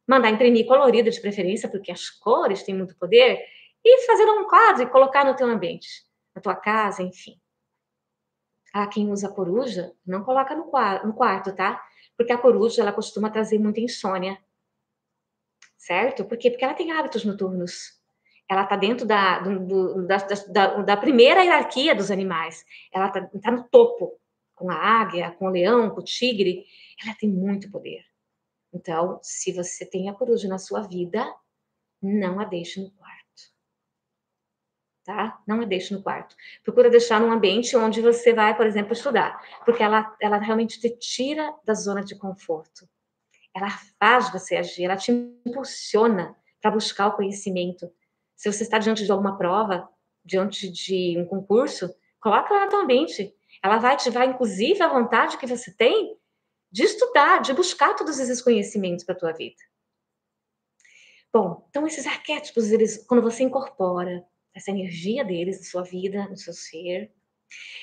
mandar 0.07 0.29
imprimir 0.29 0.65
colorida 0.65 1.11
de 1.11 1.19
preferência, 1.19 1.67
porque 1.67 1.91
as 1.91 2.09
cores 2.09 2.63
têm 2.63 2.73
muito 2.73 2.97
poder, 2.97 3.43
e 3.83 4.05
fazer 4.05 4.23
um 4.23 4.47
quadro 4.47 4.83
e 4.83 4.89
colocar 4.89 5.25
no 5.25 5.35
teu 5.35 5.45
ambiente, 5.47 6.05
na 6.33 6.41
tua 6.41 6.55
casa, 6.55 7.03
enfim. 7.03 7.37
Ah, 8.73 8.87
quem 8.87 9.11
usa 9.11 9.27
coruja, 9.27 9.93
não 10.07 10.23
coloca 10.23 10.55
no 10.55 10.65
quarto, 10.65 11.05
no 11.05 11.13
quarto, 11.13 11.53
tá? 11.53 11.83
Porque 12.15 12.31
a 12.31 12.37
coruja, 12.37 12.81
ela 12.81 12.93
costuma 12.93 13.29
trazer 13.29 13.59
muita 13.59 13.81
insônia. 13.81 14.37
Certo? 15.77 16.23
Por 16.23 16.37
quê? 16.37 16.49
Porque 16.49 16.63
ela 16.63 16.73
tem 16.73 16.93
hábitos 16.93 17.25
noturnos 17.25 17.98
ela 18.49 18.63
está 18.63 18.75
dentro 18.75 19.05
da, 19.05 19.39
do, 19.39 20.07
da, 20.07 20.17
da, 20.17 20.81
da, 20.81 20.97
primeira 20.97 21.43
hierarquia 21.43 21.93
dos 21.93 22.09
animais. 22.09 22.65
Ela 22.91 23.07
está 23.07 23.21
tá 23.21 23.51
no 23.51 23.63
topo, 23.65 24.19
com 24.55 24.71
a 24.71 24.75
águia, 24.75 25.31
com 25.31 25.45
o 25.45 25.51
leão, 25.51 25.91
com 25.91 26.01
o 26.01 26.03
tigre. 26.03 26.65
Ela 27.03 27.15
tem 27.15 27.29
muito 27.29 27.69
poder. 27.69 28.03
Então, 28.73 29.19
se 29.21 29.51
você 29.51 29.85
tem 29.85 30.09
a 30.09 30.13
coruja 30.13 30.47
na 30.47 30.57
sua 30.57 30.81
vida, 30.81 31.31
não 32.01 32.39
a 32.39 32.45
deixe 32.45 32.81
no 32.81 32.89
quarto. 32.91 33.19
Tá? 35.05 35.39
Não 35.47 35.61
a 35.61 35.65
deixe 35.65 35.93
no 35.93 36.01
quarto. 36.01 36.35
Procura 36.63 36.89
deixar 36.89 37.21
num 37.21 37.31
ambiente 37.31 37.77
onde 37.77 38.01
você 38.01 38.33
vai, 38.33 38.57
por 38.57 38.65
exemplo, 38.65 38.93
estudar, 38.93 39.39
porque 39.63 39.83
ela, 39.83 40.15
ela 40.19 40.37
realmente 40.37 40.79
te 40.79 40.89
tira 40.97 41.53
da 41.63 41.75
zona 41.75 42.03
de 42.03 42.15
conforto. 42.15 42.89
Ela 43.55 43.69
faz 43.99 44.31
você 44.31 44.55
agir, 44.55 44.85
ela 44.85 44.97
te 44.97 45.11
impulsiona 45.11 46.35
para 46.61 46.71
buscar 46.71 47.07
o 47.07 47.15
conhecimento, 47.15 47.91
se 48.39 48.49
você 48.49 48.63
está 48.63 48.79
diante 48.79 49.03
de 49.03 49.11
alguma 49.11 49.37
prova, 49.37 49.89
diante 50.23 50.71
de 50.71 51.17
um 51.19 51.25
concurso, 51.25 51.93
coloca 52.21 52.53
ela 52.53 52.63
na 52.63 52.71
tua 52.71 52.85
mente. 52.85 53.35
Ela 53.61 53.79
vai 53.79 53.95
ativar, 53.95 54.25
inclusive, 54.29 54.81
a 54.81 54.87
vontade 54.87 55.37
que 55.37 55.45
você 55.45 55.75
tem 55.75 56.17
de 56.71 56.83
estudar, 56.83 57.41
de 57.41 57.53
buscar 57.53 57.95
todos 57.95 58.17
esses 58.17 58.41
conhecimentos 58.41 59.03
para 59.03 59.13
a 59.13 59.17
tua 59.17 59.33
vida. 59.33 59.61
Bom, 61.33 61.67
então 61.69 61.85
esses 61.85 62.07
arquétipos, 62.07 62.71
eles, 62.71 63.05
quando 63.05 63.21
você 63.21 63.43
incorpora 63.43 64.25
essa 64.53 64.71
energia 64.71 65.25
deles 65.25 65.57
na 65.57 65.65
sua 65.65 65.83
vida, 65.83 66.25
no 66.29 66.37
seu 66.37 66.53
ser, 66.53 67.11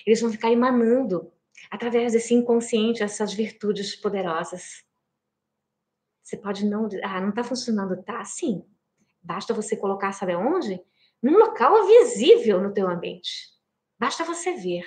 eles 0.06 0.22
vão 0.22 0.32
ficar 0.32 0.50
emanando 0.50 1.30
através 1.70 2.14
desse 2.14 2.32
inconsciente 2.32 3.02
essas 3.02 3.34
virtudes 3.34 3.94
poderosas. 3.94 4.86
Você 6.22 6.38
pode 6.38 6.64
não, 6.64 6.88
ah, 7.04 7.20
não 7.20 7.28
está 7.28 7.44
funcionando, 7.44 8.02
tá? 8.02 8.24
Sim, 8.24 8.64
Basta 9.26 9.52
você 9.52 9.76
colocar, 9.76 10.12
sabe 10.12 10.32
aonde? 10.32 10.80
Num 11.20 11.36
local 11.36 11.84
visível 11.84 12.60
no 12.60 12.72
teu 12.72 12.88
ambiente. 12.88 13.48
Basta 13.98 14.24
você 14.24 14.54
ver 14.54 14.86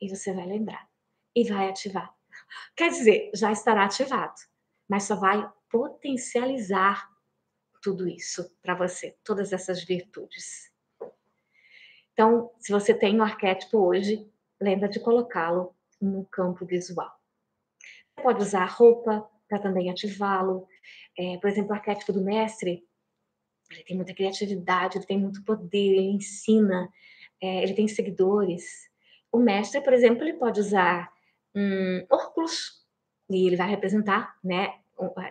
e 0.00 0.08
você 0.08 0.32
vai 0.32 0.46
lembrar 0.46 0.88
e 1.34 1.42
vai 1.42 1.68
ativar. 1.68 2.14
Quer 2.76 2.90
dizer, 2.90 3.30
já 3.34 3.50
estará 3.50 3.84
ativado, 3.84 4.34
mas 4.88 5.04
só 5.04 5.16
vai 5.16 5.44
potencializar 5.68 7.08
tudo 7.82 8.08
isso 8.08 8.48
para 8.62 8.76
você, 8.76 9.16
todas 9.24 9.52
essas 9.52 9.82
virtudes. 9.82 10.72
Então, 12.12 12.52
se 12.60 12.70
você 12.70 12.94
tem 12.94 13.18
um 13.18 13.24
arquétipo 13.24 13.78
hoje, 13.78 14.30
lembra 14.60 14.88
de 14.88 15.00
colocá-lo 15.00 15.74
no 16.00 16.24
campo 16.26 16.64
visual. 16.64 17.10
Você 18.14 18.22
pode 18.22 18.42
usar 18.42 18.66
roupa 18.66 19.28
para 19.48 19.58
também 19.58 19.90
ativá-lo. 19.90 20.68
É, 21.16 21.38
por 21.38 21.50
exemplo, 21.50 21.70
o 21.70 21.74
arquétipo 21.74 22.12
do 22.12 22.22
mestre 22.22 22.87
ele 23.70 23.84
tem 23.84 23.96
muita 23.96 24.14
criatividade, 24.14 24.98
ele 24.98 25.06
tem 25.06 25.18
muito 25.18 25.44
poder, 25.44 25.78
ele 25.78 26.10
ensina, 26.10 26.88
é, 27.40 27.62
ele 27.62 27.74
tem 27.74 27.86
seguidores. 27.86 28.88
O 29.30 29.38
mestre, 29.38 29.80
por 29.80 29.92
exemplo, 29.92 30.22
ele 30.24 30.34
pode 30.34 30.60
usar 30.60 31.12
um 31.54 32.04
óculos 32.10 32.86
e 33.30 33.46
ele 33.46 33.56
vai 33.56 33.68
representar, 33.68 34.36
né, 34.42 34.74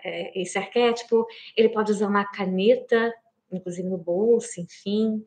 é, 0.03 0.39
esse 0.39 0.57
arquétipo. 0.57 1.25
Ele 1.55 1.69
pode 1.69 1.91
usar 1.91 2.07
uma 2.07 2.25
caneta, 2.25 3.13
inclusive 3.51 3.87
no 3.87 3.97
bolso, 3.97 4.61
enfim. 4.61 5.25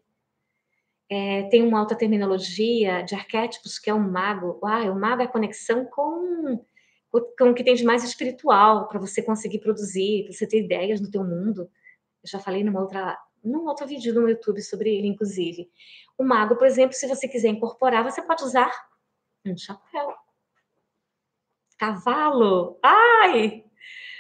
É, 1.09 1.43
tem 1.45 1.63
uma 1.63 1.81
alta 1.81 1.97
terminologia 1.97 3.03
de 3.03 3.17
arquétipos 3.17 3.79
que 3.79 3.91
é 3.91 3.95
o 3.95 3.99
mago. 3.99 4.61
Ah, 4.65 4.85
o 4.91 4.95
mago 4.95 5.23
é 5.23 5.25
a 5.25 5.29
conexão 5.29 5.85
com, 5.85 6.65
com 7.11 7.51
o 7.51 7.55
que 7.55 7.65
tem 7.65 7.75
de 7.75 7.85
mais 7.85 8.05
espiritual 8.05 8.87
para 8.87 9.01
você 9.01 9.21
conseguir 9.21 9.59
produzir, 9.59 10.23
para 10.25 10.33
você 10.33 10.47
ter 10.47 10.61
ideias 10.61 11.01
no 11.01 11.11
teu 11.11 11.25
mundo 11.25 11.69
já 12.25 12.39
falei 12.39 12.63
numa 12.63 12.81
outra, 12.81 13.19
num 13.43 13.67
outro 13.67 13.87
vídeo 13.87 14.15
no 14.15 14.29
YouTube 14.29 14.61
sobre 14.63 14.95
ele, 14.97 15.09
inclusive. 15.09 15.71
O 16.19 16.25
mago, 16.25 16.57
por 16.57 16.67
exemplo, 16.67 16.95
se 16.95 17.07
você 17.07 17.27
quiser 17.27 17.49
incorporar, 17.49 18.05
você 18.05 18.21
pode 18.23 18.45
usar 18.45 18.71
um 19.47 19.57
chapéu. 19.57 20.15
Cavalo. 21.79 22.79
Ai! 22.83 23.65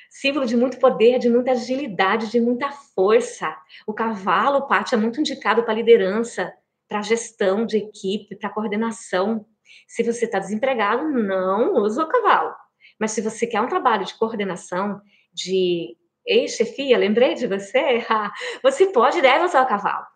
Símbolo 0.08 0.46
de 0.46 0.56
muito 0.56 0.78
poder, 0.78 1.18
de 1.18 1.28
muita 1.28 1.52
agilidade, 1.52 2.30
de 2.30 2.40
muita 2.40 2.72
força. 2.72 3.54
O 3.86 3.92
cavalo, 3.92 4.66
Paty, 4.66 4.94
é 4.94 4.98
muito 4.98 5.20
indicado 5.20 5.62
para 5.62 5.74
liderança, 5.74 6.52
para 6.88 7.02
gestão 7.02 7.64
de 7.64 7.76
equipe, 7.76 8.34
para 8.34 8.50
coordenação. 8.50 9.46
Se 9.86 10.02
você 10.02 10.24
está 10.24 10.38
desempregado, 10.38 11.08
não 11.08 11.74
usa 11.74 12.02
o 12.02 12.08
cavalo. 12.08 12.54
Mas 12.98 13.12
se 13.12 13.20
você 13.20 13.46
quer 13.46 13.60
um 13.60 13.68
trabalho 13.68 14.04
de 14.04 14.18
coordenação, 14.18 15.00
de 15.32 15.96
ei-chefia, 16.30 16.96
lembrei 16.96 17.34
de 17.34 17.46
você, 17.46 18.04
você 18.62 18.86
pode 18.86 19.18
e 19.18 19.22
deve 19.22 19.44
usar 19.44 19.62
o 19.62 19.68
cavalo. 19.68 20.06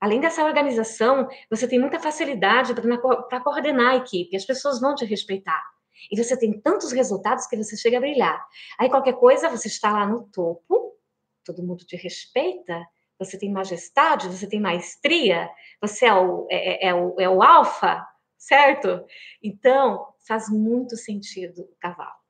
Além 0.00 0.20
dessa 0.20 0.44
organização, 0.44 1.28
você 1.48 1.68
tem 1.68 1.78
muita 1.78 2.00
facilidade 2.00 2.74
para 2.74 3.40
coordenar 3.40 3.92
a 3.92 3.96
equipe, 3.96 4.36
as 4.36 4.44
pessoas 4.44 4.80
vão 4.80 4.94
te 4.94 5.04
respeitar. 5.04 5.62
E 6.10 6.20
você 6.20 6.36
tem 6.36 6.60
tantos 6.60 6.90
resultados 6.90 7.46
que 7.46 7.56
você 7.56 7.76
chega 7.76 7.98
a 7.98 8.00
brilhar. 8.00 8.44
Aí 8.78 8.90
qualquer 8.90 9.12
coisa, 9.12 9.48
você 9.48 9.68
está 9.68 9.92
lá 9.92 10.04
no 10.04 10.24
topo, 10.32 10.96
todo 11.44 11.62
mundo 11.62 11.84
te 11.84 11.96
respeita, 11.96 12.84
você 13.18 13.38
tem 13.38 13.52
majestade, 13.52 14.26
você 14.26 14.48
tem 14.48 14.60
maestria, 14.60 15.48
você 15.80 16.06
é 16.06 16.14
o, 16.14 16.48
é, 16.50 16.86
é, 16.86 16.88
é 16.88 16.94
o, 16.94 17.20
é 17.20 17.28
o 17.28 17.40
alfa, 17.40 18.04
certo? 18.36 19.04
Então, 19.40 20.04
faz 20.26 20.48
muito 20.48 20.96
sentido 20.96 21.62
o 21.62 21.76
cavalo. 21.78 22.21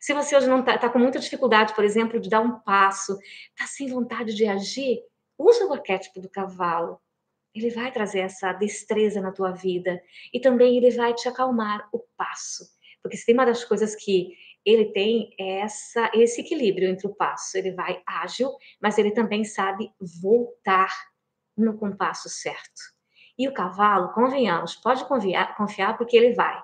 Se 0.00 0.14
você 0.14 0.34
hoje 0.34 0.48
não 0.48 0.60
está 0.60 0.78
tá 0.78 0.88
com 0.88 0.98
muita 0.98 1.18
dificuldade, 1.18 1.74
por 1.74 1.84
exemplo, 1.84 2.18
de 2.18 2.30
dar 2.30 2.40
um 2.40 2.58
passo, 2.60 3.18
está 3.50 3.66
sem 3.66 3.86
vontade 3.86 4.34
de 4.34 4.46
agir, 4.46 5.02
usa 5.38 5.66
o 5.66 5.72
arquétipo 5.74 6.20
do 6.20 6.30
cavalo. 6.30 6.98
Ele 7.54 7.68
vai 7.70 7.92
trazer 7.92 8.20
essa 8.20 8.52
destreza 8.54 9.20
na 9.20 9.30
tua 9.30 9.50
vida 9.50 10.00
e 10.32 10.40
também 10.40 10.76
ele 10.76 10.90
vai 10.90 11.12
te 11.12 11.28
acalmar 11.28 11.86
o 11.92 11.98
passo. 12.16 12.64
Porque 13.02 13.16
se 13.16 13.26
tem 13.26 13.34
uma 13.34 13.44
das 13.44 13.62
coisas 13.64 13.94
que 13.94 14.34
ele 14.64 14.86
tem 14.86 15.34
é 15.38 15.60
essa, 15.60 16.10
esse 16.14 16.40
equilíbrio 16.40 16.88
entre 16.88 17.06
o 17.06 17.14
passo. 17.14 17.58
Ele 17.58 17.72
vai 17.72 18.02
ágil, 18.06 18.50
mas 18.80 18.98
ele 18.98 19.10
também 19.10 19.44
sabe 19.44 19.92
voltar 20.22 20.90
no 21.56 21.76
compasso 21.76 22.28
certo. 22.28 22.80
E 23.36 23.48
o 23.48 23.54
cavalo, 23.54 24.12
convenhamos, 24.12 24.76
pode 24.76 25.04
confiar, 25.06 25.56
confiar 25.56 25.96
porque 25.96 26.16
ele 26.16 26.34
vai. 26.34 26.62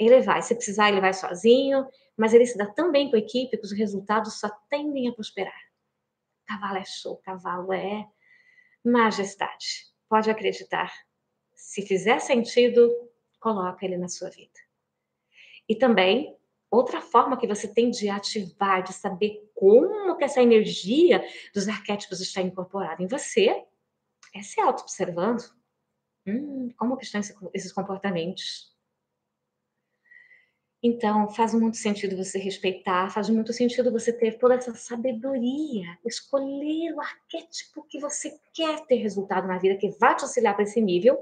Ele 0.00 0.22
vai. 0.22 0.40
Se 0.40 0.54
precisar, 0.54 0.88
ele 0.88 1.00
vai 1.00 1.12
sozinho, 1.12 1.86
mas 2.16 2.32
ele 2.32 2.46
se 2.46 2.56
dá 2.56 2.64
tão 2.64 2.90
bem 2.90 3.10
com 3.10 3.16
a 3.16 3.18
equipe 3.18 3.58
que 3.58 3.64
os 3.64 3.72
resultados 3.72 4.40
só 4.40 4.48
tendem 4.70 5.06
a 5.06 5.12
prosperar. 5.12 5.60
Cavalo 6.46 6.78
é 6.78 6.84
show, 6.86 7.18
cavalo 7.18 7.70
é 7.70 8.08
majestade. 8.82 9.92
Pode 10.08 10.30
acreditar. 10.30 10.90
Se 11.54 11.82
fizer 11.82 12.18
sentido, 12.18 12.90
coloca 13.38 13.84
ele 13.84 13.98
na 13.98 14.08
sua 14.08 14.30
vida. 14.30 14.58
E 15.68 15.76
também, 15.76 16.34
outra 16.70 17.02
forma 17.02 17.36
que 17.36 17.46
você 17.46 17.68
tem 17.68 17.90
de 17.90 18.08
ativar, 18.08 18.82
de 18.82 18.94
saber 18.94 19.50
como 19.54 20.16
que 20.16 20.24
essa 20.24 20.42
energia 20.42 21.22
dos 21.52 21.68
arquétipos 21.68 22.22
está 22.22 22.40
incorporada 22.40 23.02
em 23.02 23.06
você, 23.06 23.64
é 24.34 24.42
se 24.42 24.58
auto-observando. 24.60 25.44
Hum, 26.26 26.72
como 26.78 26.96
que 26.96 27.04
estão 27.04 27.20
esses 27.52 27.70
comportamentos? 27.70 28.74
Então, 30.82 31.28
faz 31.28 31.52
muito 31.52 31.76
sentido 31.76 32.16
você 32.16 32.38
respeitar, 32.38 33.10
faz 33.10 33.28
muito 33.28 33.52
sentido 33.52 33.92
você 33.92 34.12
ter 34.12 34.38
toda 34.38 34.54
essa 34.54 34.74
sabedoria, 34.74 35.98
escolher 36.06 36.94
o 36.94 37.00
arquétipo 37.00 37.84
que 37.84 37.98
você 37.98 38.40
quer 38.54 38.86
ter 38.86 38.96
resultado 38.96 39.46
na 39.46 39.58
vida, 39.58 39.76
que 39.76 39.90
vai 39.98 40.16
te 40.16 40.22
auxiliar 40.22 40.54
para 40.54 40.62
esse 40.62 40.80
nível, 40.80 41.18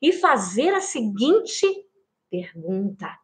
e 0.00 0.12
fazer 0.12 0.72
a 0.72 0.80
seguinte 0.80 1.66
pergunta: 2.30 3.18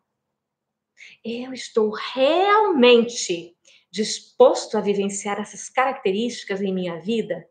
Eu 1.24 1.55
estou 1.55 1.90
realmente 1.90 3.57
disposto 3.90 4.77
a 4.77 4.83
vivenciar 4.83 5.40
essas 5.40 5.70
características 5.70 6.61
em 6.61 6.74
minha 6.74 7.01
vida? 7.01 7.48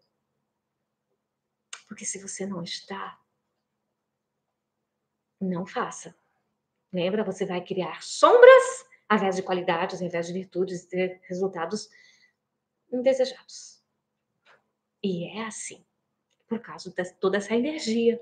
Porque 1.88 2.06
se 2.06 2.22
você 2.22 2.46
não 2.46 2.62
está, 2.62 3.20
não 5.42 5.66
faça. 5.66 6.16
Lembra? 6.92 7.24
Você 7.24 7.46
vai 7.46 7.62
criar 7.62 8.02
sombras 8.02 8.86
ao 9.08 9.18
invés 9.18 9.36
de 9.36 9.44
qualidades, 9.44 10.02
ao 10.02 10.08
invés 10.08 10.28
de 10.28 10.34
virtudes, 10.34 10.84
e 10.84 10.90
ter 10.90 11.22
resultados 11.24 11.90
indesejados. 12.92 13.82
E 15.02 15.26
é 15.38 15.46
assim, 15.46 15.86
por 16.48 16.60
causa 16.60 16.90
de 16.90 17.14
toda 17.14 17.38
essa 17.38 17.56
energia. 17.56 18.20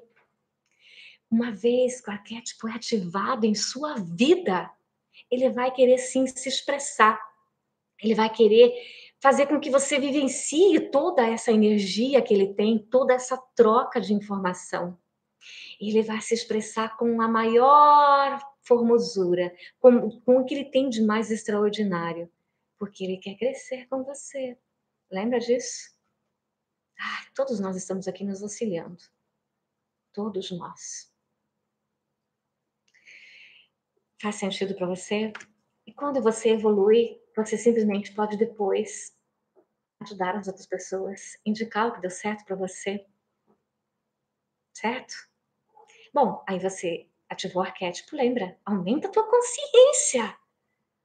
Uma 1.29 1.51
vez 1.51 2.01
que 2.01 2.09
o 2.09 2.13
arquétipo 2.13 2.67
é 2.67 2.73
ativado 2.73 3.45
em 3.45 3.55
sua 3.55 3.95
vida, 3.95 4.69
ele 5.31 5.49
vai 5.49 5.71
querer 5.71 5.97
sim 5.97 6.27
se 6.27 6.47
expressar. 6.47 7.19
Ele 8.01 8.13
vai 8.13 8.29
querer 8.29 8.71
fazer 9.19 9.47
com 9.47 9.59
que 9.59 9.71
você 9.71 9.99
vivencie 9.99 10.91
toda 10.91 11.25
essa 11.25 11.51
energia 11.51 12.21
que 12.21 12.33
ele 12.33 12.53
tem, 12.53 12.77
toda 12.77 13.13
essa 13.13 13.37
troca 13.55 13.99
de 13.99 14.13
informação. 14.13 14.97
Ele 15.79 16.03
vai 16.03 16.21
se 16.21 16.33
expressar 16.33 16.95
com 16.97 17.21
a 17.21 17.27
maior 17.27 18.39
formosura, 18.65 19.55
com, 19.79 20.19
com 20.21 20.39
o 20.39 20.45
que 20.45 20.55
ele 20.55 20.71
tem 20.71 20.89
de 20.89 21.01
mais 21.01 21.31
extraordinário, 21.31 22.31
porque 22.77 23.03
ele 23.03 23.17
quer 23.17 23.35
crescer 23.35 23.87
com 23.87 24.03
você. 24.03 24.57
Lembra 25.11 25.39
disso? 25.39 25.95
Ah, 26.99 27.25
todos 27.35 27.59
nós 27.59 27.75
estamos 27.75 28.07
aqui 28.07 28.23
nos 28.23 28.41
auxiliando. 28.41 29.03
Todos 30.13 30.51
nós. 30.51 31.13
Faz 34.21 34.35
sentido 34.35 34.75
para 34.75 34.87
você? 34.87 35.31
E 35.85 35.93
quando 35.93 36.21
você 36.21 36.49
evolui, 36.49 37.21
você 37.35 37.57
simplesmente 37.57 38.13
pode 38.13 38.37
depois 38.37 39.15
ajudar 40.01 40.35
as 40.35 40.47
outras 40.47 40.65
pessoas, 40.65 41.37
indicar 41.45 41.87
o 41.87 41.93
que 41.93 42.01
deu 42.01 42.09
certo 42.09 42.43
para 42.45 42.55
você. 42.55 43.05
Certo? 44.73 45.13
Bom, 46.13 46.43
aí 46.47 46.59
você 46.59 47.09
ativou 47.29 47.63
o 47.63 47.65
arquétipo, 47.65 48.15
lembra? 48.15 48.57
Aumenta 48.65 49.07
a 49.07 49.11
tua 49.11 49.23
consciência. 49.23 50.35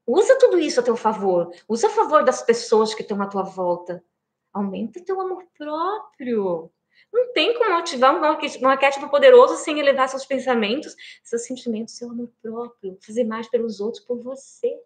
Usa 0.06 0.38
tudo 0.38 0.58
isso 0.58 0.80
a 0.80 0.82
teu 0.82 0.96
favor. 0.96 1.52
Usa 1.68 1.86
a 1.86 1.90
favor 1.90 2.24
das 2.24 2.42
pessoas 2.42 2.94
que 2.94 3.02
estão 3.02 3.20
à 3.22 3.26
tua 3.26 3.42
volta. 3.42 4.04
Aumenta 4.52 5.04
teu 5.04 5.20
amor 5.20 5.46
próprio. 5.56 6.70
Não 7.12 7.32
tem 7.32 7.56
como 7.56 7.74
ativar 7.74 8.14
um 8.14 8.68
arquétipo 8.68 9.08
poderoso 9.08 9.56
sem 9.56 9.78
elevar 9.78 10.08
seus 10.08 10.24
pensamentos, 10.24 10.94
seus 11.22 11.44
sentimentos, 11.44 11.96
seu 11.96 12.10
amor 12.10 12.32
próprio. 12.42 12.98
Fazer 13.00 13.24
mais 13.24 13.48
pelos 13.48 13.80
outros, 13.80 14.04
por 14.04 14.20
você. 14.20 14.80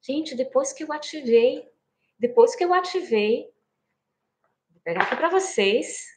Gente, 0.00 0.34
depois 0.34 0.72
que 0.72 0.84
eu 0.84 0.92
ativei, 0.92 1.70
depois 2.18 2.54
que 2.54 2.64
eu 2.64 2.72
ativei, 2.74 3.50
vou 4.70 4.80
pegar 4.82 5.02
aqui 5.02 5.16
para 5.16 5.30
vocês 5.30 6.13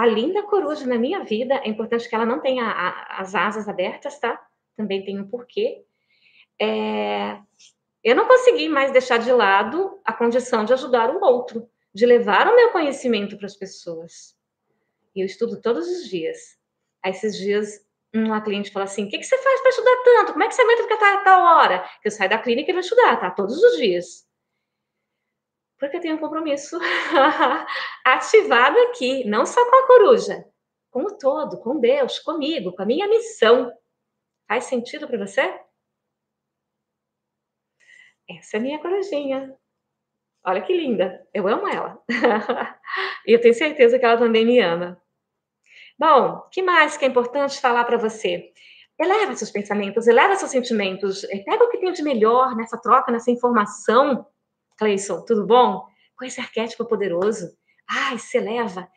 a 0.00 0.06
linda 0.06 0.42
coruja 0.44 0.86
na 0.86 0.98
minha 0.98 1.22
vida, 1.22 1.56
é 1.56 1.68
importante 1.68 2.08
que 2.08 2.14
ela 2.14 2.24
não 2.24 2.40
tenha 2.40 2.64
a, 2.64 3.20
as 3.20 3.34
asas 3.34 3.68
abertas, 3.68 4.18
tá? 4.18 4.42
Também 4.74 5.04
tem 5.04 5.20
um 5.20 5.28
porquê. 5.28 5.84
É, 6.58 7.38
eu 8.02 8.16
não 8.16 8.26
consegui 8.26 8.66
mais 8.66 8.92
deixar 8.92 9.18
de 9.18 9.30
lado 9.30 10.00
a 10.02 10.10
condição 10.10 10.64
de 10.64 10.72
ajudar 10.72 11.14
o 11.14 11.22
outro, 11.22 11.68
de 11.92 12.06
levar 12.06 12.48
o 12.48 12.56
meu 12.56 12.70
conhecimento 12.70 13.36
para 13.36 13.44
as 13.44 13.54
pessoas. 13.54 14.34
E 15.14 15.20
eu 15.20 15.26
estudo 15.26 15.60
todos 15.60 15.86
os 15.86 16.08
dias. 16.08 16.58
Aí, 17.04 17.10
esses 17.10 17.36
dias, 17.36 17.86
uma 18.14 18.40
cliente 18.40 18.72
fala 18.72 18.86
assim: 18.86 19.04
o 19.04 19.10
que, 19.10 19.18
que 19.18 19.24
você 19.24 19.36
faz 19.36 19.60
para 19.60 19.68
estudar 19.68 19.96
tanto? 20.02 20.32
Como 20.32 20.44
é 20.44 20.48
que 20.48 20.54
você 20.54 20.62
aguenta 20.62 20.82
ficar 20.84 21.14
a 21.14 21.24
tal 21.24 21.42
hora? 21.42 21.84
Eu 22.02 22.10
saio 22.10 22.30
da 22.30 22.38
clínica 22.38 22.70
e 22.70 22.72
vou 22.72 22.80
estudar, 22.80 23.20
tá? 23.20 23.30
Todos 23.30 23.62
os 23.62 23.76
dias 23.76 24.26
porque 25.80 25.96
eu 25.96 26.00
tenho 26.00 26.16
um 26.16 26.18
compromisso 26.18 26.78
ativado 28.04 28.78
aqui, 28.80 29.24
não 29.24 29.46
só 29.46 29.64
com 29.68 29.76
a 29.76 29.86
coruja, 29.86 30.44
com 30.90 31.04
o 31.04 31.16
todo, 31.16 31.58
com 31.58 31.80
Deus, 31.80 32.18
comigo, 32.18 32.72
com 32.72 32.82
a 32.82 32.86
minha 32.86 33.08
missão. 33.08 33.72
Faz 34.46 34.64
sentido 34.64 35.08
para 35.08 35.18
você? 35.18 35.58
Essa 38.28 38.58
é 38.58 38.60
a 38.60 38.62
minha 38.62 38.78
corujinha. 38.78 39.56
Olha 40.44 40.62
que 40.62 40.72
linda, 40.72 41.26
eu 41.32 41.48
amo 41.48 41.66
ela. 41.66 42.00
e 43.26 43.32
eu 43.32 43.40
tenho 43.40 43.54
certeza 43.54 43.98
que 43.98 44.04
ela 44.04 44.18
também 44.18 44.44
me 44.44 44.60
ama. 44.60 45.00
Bom, 45.98 46.46
que 46.52 46.62
mais 46.62 46.96
que 46.96 47.04
é 47.06 47.08
importante 47.08 47.60
falar 47.60 47.84
para 47.84 47.96
você? 47.96 48.52
Eleva 48.98 49.34
seus 49.34 49.50
pensamentos, 49.50 50.06
eleva 50.06 50.36
seus 50.36 50.50
sentimentos, 50.50 51.22
pega 51.22 51.64
o 51.64 51.70
que 51.70 51.78
tem 51.78 51.92
de 51.92 52.02
melhor 52.02 52.54
nessa 52.54 52.78
troca, 52.78 53.10
nessa 53.10 53.30
informação 53.30 54.26
Cleison, 54.80 55.22
tudo 55.26 55.46
bom? 55.46 55.86
Com 56.16 56.24
esse 56.24 56.40
arquétipo 56.40 56.86
poderoso. 56.86 57.54
Ai, 57.86 58.18
se 58.18 58.38
eleva. 58.38 58.90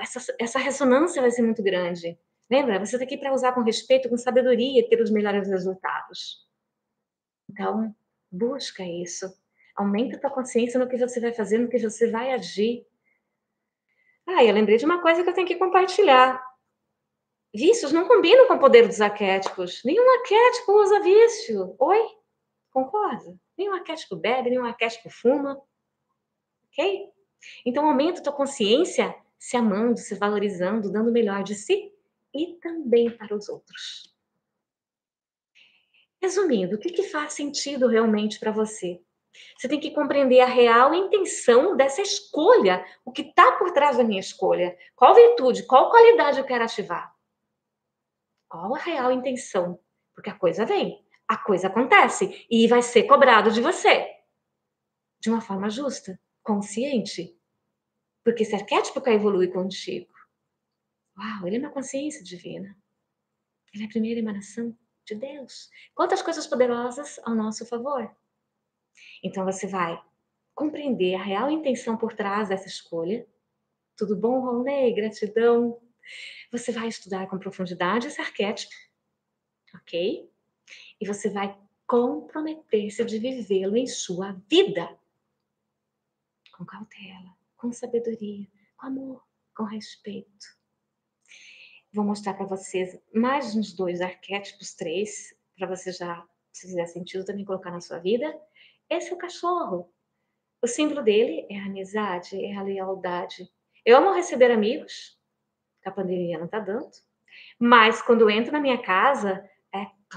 Essa, 0.00 0.34
essa 0.40 0.58
ressonância 0.58 1.20
vai 1.20 1.30
ser 1.30 1.42
muito 1.42 1.62
grande. 1.62 2.18
Lembra? 2.50 2.78
Você 2.78 2.96
está 2.96 3.04
aqui 3.04 3.18
para 3.18 3.34
usar 3.34 3.52
com 3.52 3.60
respeito, 3.60 4.08
com 4.08 4.16
sabedoria, 4.16 4.88
ter 4.88 4.98
os 4.98 5.10
melhores 5.10 5.46
resultados. 5.46 6.46
Então, 7.50 7.94
busca 8.32 8.82
isso. 8.82 9.26
Aumenta 9.76 10.16
a 10.16 10.20
tua 10.20 10.30
consciência 10.30 10.80
no 10.80 10.88
que 10.88 10.96
você 10.96 11.20
vai 11.20 11.34
fazer, 11.34 11.58
no 11.58 11.68
que 11.68 11.78
você 11.78 12.10
vai 12.10 12.32
agir. 12.32 12.86
Ah, 14.26 14.42
eu 14.42 14.54
lembrei 14.54 14.78
de 14.78 14.86
uma 14.86 15.02
coisa 15.02 15.22
que 15.22 15.28
eu 15.28 15.34
tenho 15.34 15.46
que 15.46 15.56
compartilhar. 15.56 16.42
Vícios 17.54 17.92
não 17.92 18.08
combinam 18.08 18.48
com 18.48 18.54
o 18.54 18.58
poder 18.58 18.86
dos 18.86 19.02
arquétipos. 19.02 19.82
Nenhum 19.84 20.08
arquétipo 20.18 20.72
usa 20.72 21.00
vício. 21.00 21.76
Oi? 21.78 22.15
Concorda? 22.76 23.34
Nenhum 23.56 23.72
arquétipo 23.72 24.14
bebe, 24.14 24.50
nenhum 24.50 24.66
arquétipo 24.66 25.08
fuma. 25.08 25.58
Ok? 26.66 27.10
Então, 27.64 27.88
aumenta 27.88 28.20
a 28.20 28.22
tua 28.22 28.34
consciência 28.34 29.16
se 29.38 29.56
amando, 29.56 29.98
se 29.98 30.14
valorizando, 30.14 30.92
dando 30.92 31.08
o 31.08 31.12
melhor 31.12 31.42
de 31.42 31.54
si 31.54 31.90
e 32.34 32.58
também 32.60 33.08
para 33.08 33.34
os 33.34 33.48
outros. 33.48 34.14
Resumindo, 36.20 36.76
o 36.76 36.78
que, 36.78 36.90
que 36.90 37.04
faz 37.04 37.32
sentido 37.32 37.86
realmente 37.86 38.38
para 38.38 38.52
você? 38.52 39.00
Você 39.56 39.70
tem 39.70 39.80
que 39.80 39.92
compreender 39.92 40.40
a 40.40 40.46
real 40.46 40.92
intenção 40.92 41.78
dessa 41.78 42.02
escolha, 42.02 42.84
o 43.06 43.10
que 43.10 43.22
está 43.22 43.52
por 43.52 43.72
trás 43.72 43.96
da 43.96 44.04
minha 44.04 44.20
escolha. 44.20 44.76
Qual 44.94 45.14
virtude, 45.14 45.62
qual 45.62 45.88
qualidade 45.88 46.38
eu 46.38 46.44
quero 46.44 46.64
ativar? 46.64 47.10
Qual 48.46 48.74
a 48.74 48.78
real 48.78 49.10
intenção? 49.12 49.80
Porque 50.14 50.28
a 50.28 50.38
coisa 50.38 50.66
vem, 50.66 51.05
a 51.28 51.36
coisa 51.36 51.66
acontece 51.66 52.46
e 52.50 52.66
vai 52.68 52.82
ser 52.82 53.04
cobrado 53.04 53.50
de 53.50 53.60
você. 53.60 54.14
De 55.20 55.28
uma 55.30 55.40
forma 55.40 55.68
justa, 55.68 56.20
consciente. 56.42 57.36
Porque 58.24 58.42
esse 58.42 58.54
arquétipo 58.54 59.00
quer 59.00 59.14
evoluir 59.14 59.52
contigo. 59.52 60.12
Uau, 61.18 61.46
ele 61.46 61.56
é 61.56 61.58
uma 61.58 61.70
consciência 61.70 62.22
divina. 62.22 62.76
Ele 63.72 63.84
é 63.84 63.86
a 63.86 63.90
primeira 63.90 64.20
emanação 64.20 64.76
de 65.04 65.14
Deus. 65.14 65.70
Quantas 65.94 66.22
coisas 66.22 66.46
poderosas 66.46 67.18
ao 67.24 67.34
nosso 67.34 67.64
favor. 67.66 68.14
Então 69.22 69.44
você 69.44 69.66
vai 69.66 70.00
compreender 70.54 71.14
a 71.14 71.22
real 71.22 71.50
intenção 71.50 71.96
por 71.96 72.14
trás 72.14 72.48
dessa 72.48 72.66
escolha. 72.66 73.26
Tudo 73.96 74.16
bom, 74.16 74.40
Ronei? 74.40 74.94
Gratidão. 74.94 75.80
Você 76.50 76.72
vai 76.72 76.88
estudar 76.88 77.28
com 77.28 77.38
profundidade 77.38 78.06
esse 78.06 78.20
arquétipo, 78.20 78.74
ok? 79.74 80.30
E 81.00 81.06
você 81.06 81.28
vai 81.30 81.58
comprometer-se 81.86 83.04
de 83.04 83.18
vivê-lo 83.18 83.76
em 83.76 83.86
sua 83.86 84.32
vida. 84.48 84.98
Com 86.56 86.64
cautela, 86.64 87.36
com 87.56 87.72
sabedoria, 87.72 88.46
com 88.76 88.86
amor, 88.86 89.24
com 89.54 89.64
respeito. 89.64 90.46
Vou 91.92 92.04
mostrar 92.04 92.34
para 92.34 92.46
vocês 92.46 92.98
mais 93.14 93.54
uns 93.54 93.72
dois 93.72 94.00
arquétipos, 94.00 94.74
três, 94.74 95.34
para 95.56 95.66
você 95.66 95.92
já, 95.92 96.26
se 96.52 96.66
fizer 96.66 96.86
sentido, 96.86 97.24
também 97.24 97.44
colocar 97.44 97.70
na 97.70 97.80
sua 97.80 97.98
vida. 97.98 98.38
Esse 98.88 99.10
é 99.10 99.14
o 99.14 99.18
cachorro. 99.18 99.92
O 100.62 100.66
símbolo 100.66 101.02
dele 101.02 101.46
é 101.50 101.58
a 101.58 101.66
amizade, 101.66 102.42
é 102.44 102.56
a 102.56 102.62
lealdade. 102.62 103.50
Eu 103.84 103.98
amo 103.98 104.12
receber 104.12 104.50
amigos, 104.50 105.18
a 105.84 105.90
pandemia 105.90 106.38
não 106.38 106.46
está 106.46 106.58
dando, 106.58 106.90
mas 107.58 108.02
quando 108.02 108.28
entro 108.28 108.52
na 108.52 108.60
minha 108.60 108.82
casa, 108.82 109.48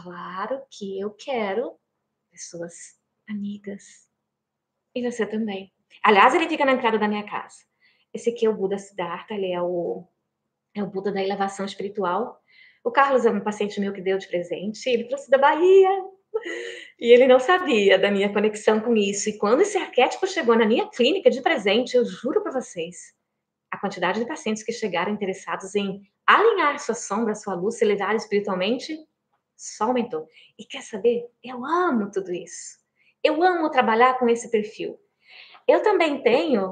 claro 0.04 0.62
que 0.70 1.00
eu 1.00 1.12
quero 1.12 1.78
pessoas 2.32 2.74
amigas. 3.30 4.08
E 4.96 5.02
você 5.04 5.26
também. 5.26 5.72
Aliás, 6.04 6.34
ele 6.34 6.50
fica 6.50 6.66
na 6.66 6.74
entrada 6.74 6.98
da 6.98 7.08
minha 7.08 7.26
casa. 7.30 7.58
Esse 8.14 8.32
aqui 8.32 8.46
é 8.46 8.50
o 8.50 8.56
Buda 8.56 8.78
Siddhartha, 8.78 9.34
ele 9.34 9.52
é 9.52 9.62
o, 9.62 10.08
é 10.76 10.82
o 10.82 10.88
Buda 10.88 11.12
da 11.12 11.22
elevação 11.22 11.66
espiritual. 11.66 12.42
O 12.84 12.92
Carlos 12.92 13.26
é 13.26 13.32
um 13.32 13.42
paciente 13.42 13.80
meu 13.80 13.94
que 13.94 14.02
deu 14.02 14.18
de 14.18 14.28
presente, 14.28 14.90
ele 14.90 15.04
trouxe 15.06 15.30
da 15.30 15.38
Bahia. 15.38 15.90
E 17.00 17.12
ele 17.14 17.28
não 17.28 17.40
sabia 17.40 17.98
da 17.98 18.12
minha 18.12 18.32
conexão 18.32 18.80
com 18.80 18.96
isso. 18.96 19.30
E 19.30 19.38
quando 19.38 19.62
esse 19.62 19.78
arquétipo 19.78 20.28
chegou 20.28 20.56
na 20.56 20.66
minha 20.66 20.88
clínica 20.90 21.30
de 21.30 21.42
presente, 21.42 21.96
eu 21.96 22.06
juro 22.06 22.42
para 22.42 22.52
vocês, 22.52 23.14
a 23.72 23.78
quantidade 23.78 24.20
de 24.20 24.28
pacientes 24.28 24.64
que 24.64 24.72
chegaram 24.72 25.14
interessados 25.14 25.76
em 25.76 26.02
alinhar 26.26 26.80
sua 26.80 26.96
sombra, 26.96 27.36
sua 27.36 27.56
luz, 27.56 27.78
se 27.78 27.86
elevar 27.86 28.16
espiritualmente, 28.16 28.98
só 29.60 29.86
aumentou. 29.86 30.26
E 30.58 30.64
quer 30.64 30.82
saber? 30.82 31.30
Eu 31.44 31.66
amo 31.66 32.10
tudo 32.10 32.34
isso. 32.34 32.80
Eu 33.22 33.44
amo 33.44 33.70
trabalhar 33.70 34.18
com 34.18 34.30
esse 34.30 34.50
perfil. 34.50 34.98
Eu 35.68 35.84
também 35.84 36.24
tenho 36.24 36.72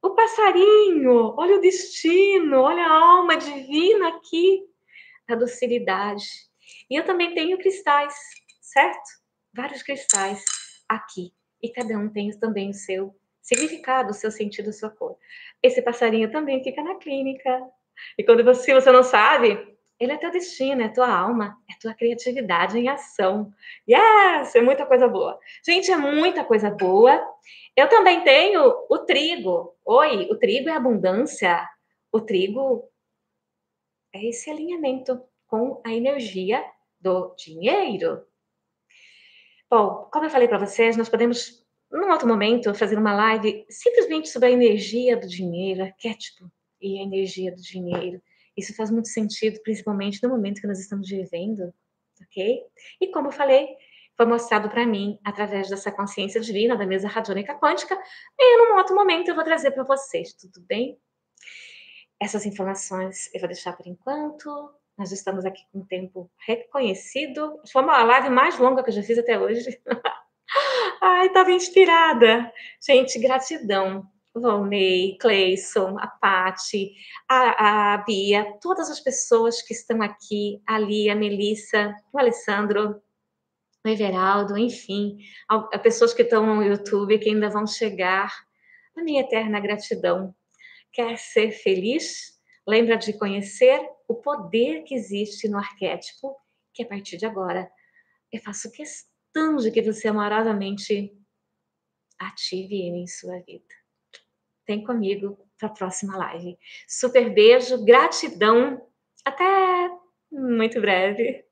o 0.00 0.10
passarinho, 0.10 1.34
olha 1.36 1.56
o 1.56 1.60
destino, 1.60 2.60
olha 2.60 2.86
a 2.86 2.92
alma 2.92 3.36
divina 3.36 4.10
aqui, 4.10 4.64
a 5.26 5.34
docilidade. 5.34 6.24
E 6.88 6.94
eu 6.94 7.04
também 7.04 7.34
tenho 7.34 7.58
cristais, 7.58 8.14
certo? 8.60 9.10
Vários 9.52 9.82
cristais 9.82 10.44
aqui. 10.88 11.34
E 11.60 11.68
cada 11.70 11.98
um 11.98 12.08
tem 12.08 12.30
também 12.38 12.70
o 12.70 12.74
seu 12.74 13.12
significado, 13.42 14.10
o 14.10 14.14
seu 14.14 14.30
sentido, 14.30 14.70
a 14.70 14.72
sua 14.72 14.90
cor. 14.90 15.18
Esse 15.60 15.82
passarinho 15.82 16.30
também 16.30 16.62
fica 16.62 16.82
na 16.84 16.94
clínica. 16.94 17.68
E 18.16 18.22
quando 18.22 18.44
você, 18.44 18.72
você 18.72 18.92
não 18.92 19.02
sabe, 19.02 19.76
ele 19.98 20.12
é 20.12 20.16
teu 20.16 20.30
destino, 20.30 20.82
é 20.82 20.88
tua 20.88 21.08
alma, 21.08 21.56
é 21.68 21.74
tua 21.80 21.92
criatividade 21.92 22.78
em 22.78 22.88
ação. 22.88 23.52
Yes! 23.88 24.54
É 24.54 24.60
muita 24.60 24.86
coisa 24.86 25.08
boa. 25.08 25.38
Gente, 25.64 25.90
é 25.90 25.96
muita 25.96 26.44
coisa 26.44 26.70
boa. 26.70 27.20
Eu 27.76 27.88
também 27.88 28.22
tenho 28.22 28.86
o 28.88 28.98
trigo. 28.98 29.74
Oi, 29.84 30.28
o 30.30 30.38
trigo 30.38 30.68
é 30.68 30.72
abundância. 30.72 31.66
O 32.12 32.20
trigo 32.20 32.88
é 34.14 34.24
esse 34.24 34.48
alinhamento 34.50 35.20
com 35.46 35.80
a 35.84 35.92
energia 35.92 36.64
do 37.00 37.34
dinheiro. 37.36 38.24
Bom, 39.68 40.08
como 40.12 40.24
eu 40.24 40.30
falei 40.30 40.46
para 40.46 40.58
vocês, 40.58 40.96
nós 40.96 41.08
podemos, 41.08 41.66
num 41.90 42.10
outro 42.10 42.26
momento, 42.26 42.74
fazer 42.74 42.96
uma 42.96 43.14
live 43.14 43.66
simplesmente 43.68 44.28
sobre 44.28 44.48
a 44.48 44.52
energia 44.52 45.16
do 45.16 45.26
dinheiro, 45.26 45.82
arquétipo 45.82 46.50
e 46.80 46.98
a 46.98 47.02
energia 47.02 47.50
do 47.50 47.60
dinheiro. 47.60 48.22
Isso 48.58 48.74
faz 48.74 48.90
muito 48.90 49.08
sentido, 49.08 49.60
principalmente 49.62 50.22
no 50.22 50.28
momento 50.28 50.60
que 50.60 50.66
nós 50.66 50.80
estamos 50.80 51.08
vivendo, 51.08 51.72
ok? 52.20 52.62
E 53.00 53.06
como 53.12 53.28
eu 53.28 53.32
falei, 53.32 53.68
foi 54.16 54.26
mostrado 54.26 54.68
para 54.68 54.84
mim 54.84 55.16
através 55.24 55.70
dessa 55.70 55.92
consciência 55.92 56.40
divina 56.40 56.76
da 56.76 56.84
mesa 56.84 57.06
radiônica 57.06 57.54
quântica, 57.54 57.96
e 58.36 58.56
num 58.58 58.76
outro 58.76 58.96
momento 58.96 59.28
eu 59.28 59.34
vou 59.36 59.44
trazer 59.44 59.70
para 59.70 59.84
vocês, 59.84 60.34
tudo 60.34 60.60
bem? 60.66 60.98
Essas 62.20 62.44
informações 62.44 63.32
eu 63.32 63.38
vou 63.38 63.48
deixar 63.48 63.74
por 63.74 63.86
enquanto. 63.86 64.74
Nós 64.96 65.12
estamos 65.12 65.44
aqui 65.44 65.62
com 65.70 65.78
um 65.78 65.86
tempo 65.86 66.28
reconhecido. 66.44 67.60
Foi 67.70 67.80
uma 67.80 68.02
live 68.02 68.30
mais 68.30 68.58
longa 68.58 68.82
que 68.82 68.90
eu 68.90 68.94
já 68.94 69.02
fiz 69.04 69.16
até 69.16 69.38
hoje. 69.38 69.80
Ai, 71.00 71.28
estava 71.28 71.52
inspirada. 71.52 72.52
Gente, 72.84 73.20
gratidão. 73.20 74.10
Volney, 74.40 75.16
Cleison, 75.18 75.96
a 75.98 76.06
Pati, 76.06 76.94
a, 77.28 77.94
a 77.94 77.98
Bia, 77.98 78.58
todas 78.60 78.90
as 78.90 79.00
pessoas 79.00 79.62
que 79.62 79.72
estão 79.72 80.02
aqui, 80.02 80.60
ali, 80.66 81.10
a 81.10 81.14
Melissa, 81.14 81.94
o 82.12 82.18
Alessandro, 82.18 83.00
o 83.84 83.88
Everaldo, 83.88 84.56
enfim, 84.56 85.18
a, 85.48 85.78
pessoas 85.78 86.12
que 86.12 86.22
estão 86.22 86.44
no 86.46 86.62
YouTube 86.62 87.18
que 87.18 87.28
ainda 87.28 87.48
vão 87.48 87.66
chegar. 87.66 88.32
A 88.96 89.02
minha 89.02 89.22
eterna 89.22 89.60
gratidão. 89.60 90.34
Quer 90.92 91.16
ser 91.18 91.52
feliz? 91.52 92.36
Lembra 92.66 92.96
de 92.96 93.12
conhecer 93.12 93.80
o 94.08 94.14
poder 94.14 94.82
que 94.82 94.94
existe 94.94 95.48
no 95.48 95.58
arquétipo, 95.58 96.36
que 96.74 96.82
a 96.82 96.86
partir 96.86 97.16
de 97.16 97.24
agora 97.24 97.70
eu 98.32 98.40
faço 98.40 98.70
questão 98.70 99.56
de 99.56 99.70
que 99.70 99.80
você 99.80 100.08
amorosamente 100.08 101.16
ative 102.18 102.74
ele 102.74 102.98
em 102.98 103.06
sua 103.06 103.38
vida. 103.40 103.77
Vem 104.68 104.84
comigo 104.84 105.38
para 105.58 105.68
a 105.68 105.72
próxima 105.72 106.16
live. 106.16 106.58
Super 106.86 107.32
beijo, 107.32 107.84
gratidão. 107.84 108.80
Até 109.24 109.44
muito 110.30 110.80
breve. 110.80 111.47